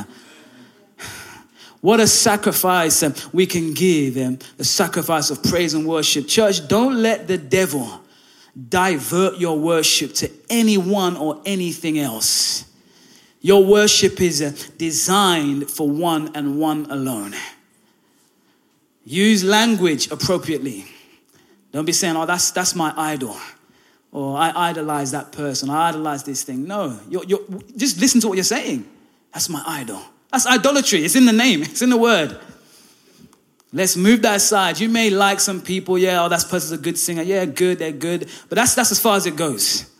What 1.81 1.99
a 1.99 2.07
sacrifice 2.07 3.03
we 3.31 3.45
can 3.45 3.73
give, 3.73 4.15
the 4.57 4.63
sacrifice 4.63 5.29
of 5.29 5.43
praise 5.43 5.75
and 5.75 5.85
worship. 5.85 6.27
Church, 6.27 6.67
don't 6.67 6.95
let 6.95 7.27
the 7.27 7.37
devil 7.37 8.01
divert 8.69 9.37
your 9.37 9.59
worship 9.59 10.13
to 10.15 10.31
anyone 10.49 11.17
or 11.17 11.41
anything 11.45 11.99
else. 11.99 12.65
Your 13.41 13.63
worship 13.63 14.21
is 14.21 14.41
uh, 14.41 14.53
designed 14.77 15.69
for 15.69 15.89
one 15.89 16.31
and 16.35 16.59
one 16.59 16.87
alone. 16.89 17.35
Use 19.03 19.43
language 19.43 20.09
appropriately. 20.09 20.85
Don't 21.71 21.85
be 21.85 21.91
saying, 21.91 22.15
oh, 22.15 22.25
that's, 22.25 22.51
that's 22.51 22.73
my 22.73 22.93
idol. 22.97 23.37
Or 24.11 24.37
I 24.37 24.69
idolize 24.69 25.11
that 25.11 25.31
person. 25.31 25.69
I 25.69 25.89
idolize 25.89 26.23
this 26.23 26.43
thing. 26.43 26.65
No, 26.65 26.97
you're, 27.09 27.25
you're, 27.25 27.41
just 27.75 27.99
listen 27.99 28.21
to 28.21 28.29
what 28.29 28.35
you're 28.35 28.43
saying. 28.43 28.85
That's 29.33 29.49
my 29.49 29.61
idol. 29.67 30.01
That's 30.31 30.47
idolatry. 30.47 31.03
It's 31.03 31.15
in 31.15 31.25
the 31.25 31.33
name, 31.33 31.61
it's 31.61 31.81
in 31.81 31.89
the 31.89 31.97
word. 31.97 32.39
Let's 33.75 33.97
move 33.97 34.21
that 34.21 34.37
aside. 34.37 34.79
You 34.79 34.87
may 34.87 35.09
like 35.09 35.41
some 35.41 35.61
people, 35.61 35.97
yeah, 35.97 36.23
oh, 36.23 36.29
that 36.29 36.45
person's 36.49 36.71
a 36.71 36.77
good 36.77 36.97
singer. 36.97 37.23
Yeah, 37.23 37.43
good, 37.43 37.79
they're 37.79 37.91
good. 37.91 38.29
But 38.47 38.55
that's, 38.55 38.73
that's 38.73 38.89
as 38.93 39.01
far 39.01 39.17
as 39.17 39.25
it 39.25 39.35
goes. 39.35 39.91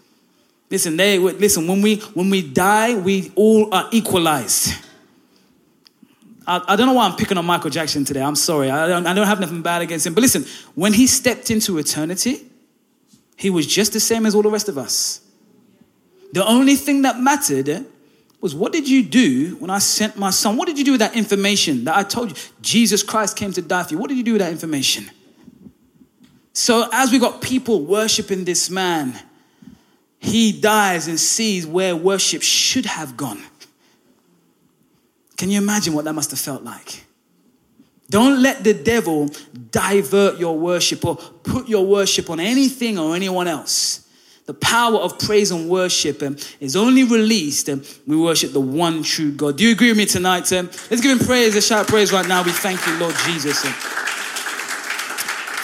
Listen, 0.72 0.96
they, 0.96 1.20
listen, 1.20 1.68
when 1.68 1.82
we, 1.82 1.98
when 2.14 2.30
we 2.30 2.42
die, 2.42 2.96
we 2.96 3.34
all 3.36 3.74
are 3.76 3.90
equalized. 3.92 4.82
I, 6.48 6.62
I 6.70 6.76
don't 6.78 6.88
know 6.88 6.94
why 6.94 7.06
I'm 7.06 7.18
picking 7.18 7.38
on 7.38 7.46
Michael 7.46 7.70
Jackson 7.70 8.06
today. 8.06 8.22
I'm 8.22 8.38
sorry. 8.38 8.72
I 8.72 8.88
don't, 8.88 9.06
I 9.06 9.14
don't 9.14 9.28
have 9.28 9.42
nothing 9.42 9.62
bad 9.62 9.82
against 9.82 10.08
him. 10.08 10.14
But 10.14 10.22
listen, 10.22 10.46
when 10.76 10.94
he 10.94 11.06
stepped 11.06 11.52
into 11.52 11.78
eternity, 11.78 12.46
he 13.36 13.50
was 13.50 13.68
just 13.68 13.92
the 13.92 14.00
same 14.00 14.26
as 14.26 14.36
all 14.36 14.42
the 14.42 14.50
rest 14.50 14.70
of 14.70 14.78
us. 14.78 15.20
The 16.32 16.48
only 16.48 16.76
thing 16.76 17.02
that 17.02 17.20
mattered 17.20 17.86
was 18.46 18.54
what 18.54 18.72
did 18.72 18.88
you 18.88 19.02
do 19.02 19.56
when 19.56 19.72
I 19.72 19.80
sent 19.80 20.18
my 20.18 20.30
son? 20.30 20.56
What 20.56 20.68
did 20.68 20.78
you 20.78 20.86
do 20.86 20.92
with 20.92 21.00
that 21.00 21.16
information 21.16 21.86
that 21.86 21.98
I 21.98 22.04
told 22.04 22.30
you? 22.30 22.36
Jesus 22.62 23.02
Christ 23.02 23.36
came 23.36 23.52
to 23.54 23.62
die 23.62 23.82
for 23.82 23.96
you. 23.96 23.98
What 23.98 24.08
did 24.08 24.20
you 24.20 24.24
do 24.24 24.34
with 24.34 24.42
that 24.42 24.52
information? 24.52 25.10
So, 26.54 26.88
as 26.94 27.12
we 27.12 27.18
got 27.18 27.42
people 27.42 27.82
worshiping 27.82 28.46
this 28.46 28.70
man, 28.70 29.20
he 30.20 30.52
dies 30.52 31.08
and 31.08 31.20
sees 31.20 31.66
where 31.66 31.96
worship 31.96 32.44
should 32.44 32.86
have 32.86 33.18
gone. 33.18 33.42
Can 35.38 35.50
you 35.50 35.58
imagine 35.58 35.96
what 35.96 36.06
that 36.06 36.14
must 36.14 36.30
have 36.30 36.40
felt 36.40 36.62
like? 36.62 37.04
Don't 38.12 38.44
let 38.44 38.64
the 38.64 38.76
devil 38.76 39.28
divert 39.72 40.38
your 40.40 40.56
worship 40.56 41.04
or 41.04 41.16
put 41.16 41.68
your 41.68 41.84
worship 41.84 42.30
on 42.30 42.40
anything 42.40 43.00
or 43.00 43.16
anyone 43.16 43.48
else. 43.48 44.05
The 44.46 44.54
power 44.54 44.98
of 44.98 45.18
praise 45.18 45.50
and 45.50 45.68
worship 45.70 46.22
um, 46.22 46.38
is 46.60 46.76
only 46.76 47.04
released 47.04 47.68
um, 47.68 47.82
we 48.06 48.16
worship 48.16 48.54
the 48.54 48.60
one 48.60 49.02
true 49.02 49.32
God. 49.32 49.58
Do 49.58 49.64
you 49.64 49.72
agree 49.72 49.90
with 49.90 49.98
me 49.98 50.06
tonight? 50.06 50.52
Um? 50.54 50.68
Let's 50.68 51.02
give 51.02 51.20
him 51.20 51.26
praise. 51.26 51.56
Let's 51.56 51.66
shout 51.66 51.88
praise 51.88 52.14
right 52.14 52.28
now. 52.28 52.44
We 52.44 52.52
thank 52.52 52.86
you, 52.86 52.96
Lord 52.98 53.16
Jesus. 53.26 53.60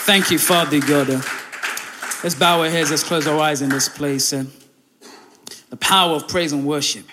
Thank 0.04 0.32
you, 0.32 0.38
Father 0.38 0.80
God. 0.80 1.08
Let's 2.24 2.34
bow 2.34 2.60
our 2.60 2.68
heads, 2.68 2.90
let's 2.90 3.04
close 3.04 3.26
our 3.26 3.38
eyes 3.38 3.62
in 3.62 3.68
this 3.68 3.88
place. 3.88 4.30
The 4.30 5.76
power 5.78 6.16
of 6.16 6.26
praise 6.28 6.52
and 6.52 6.66
worship. 6.66 7.06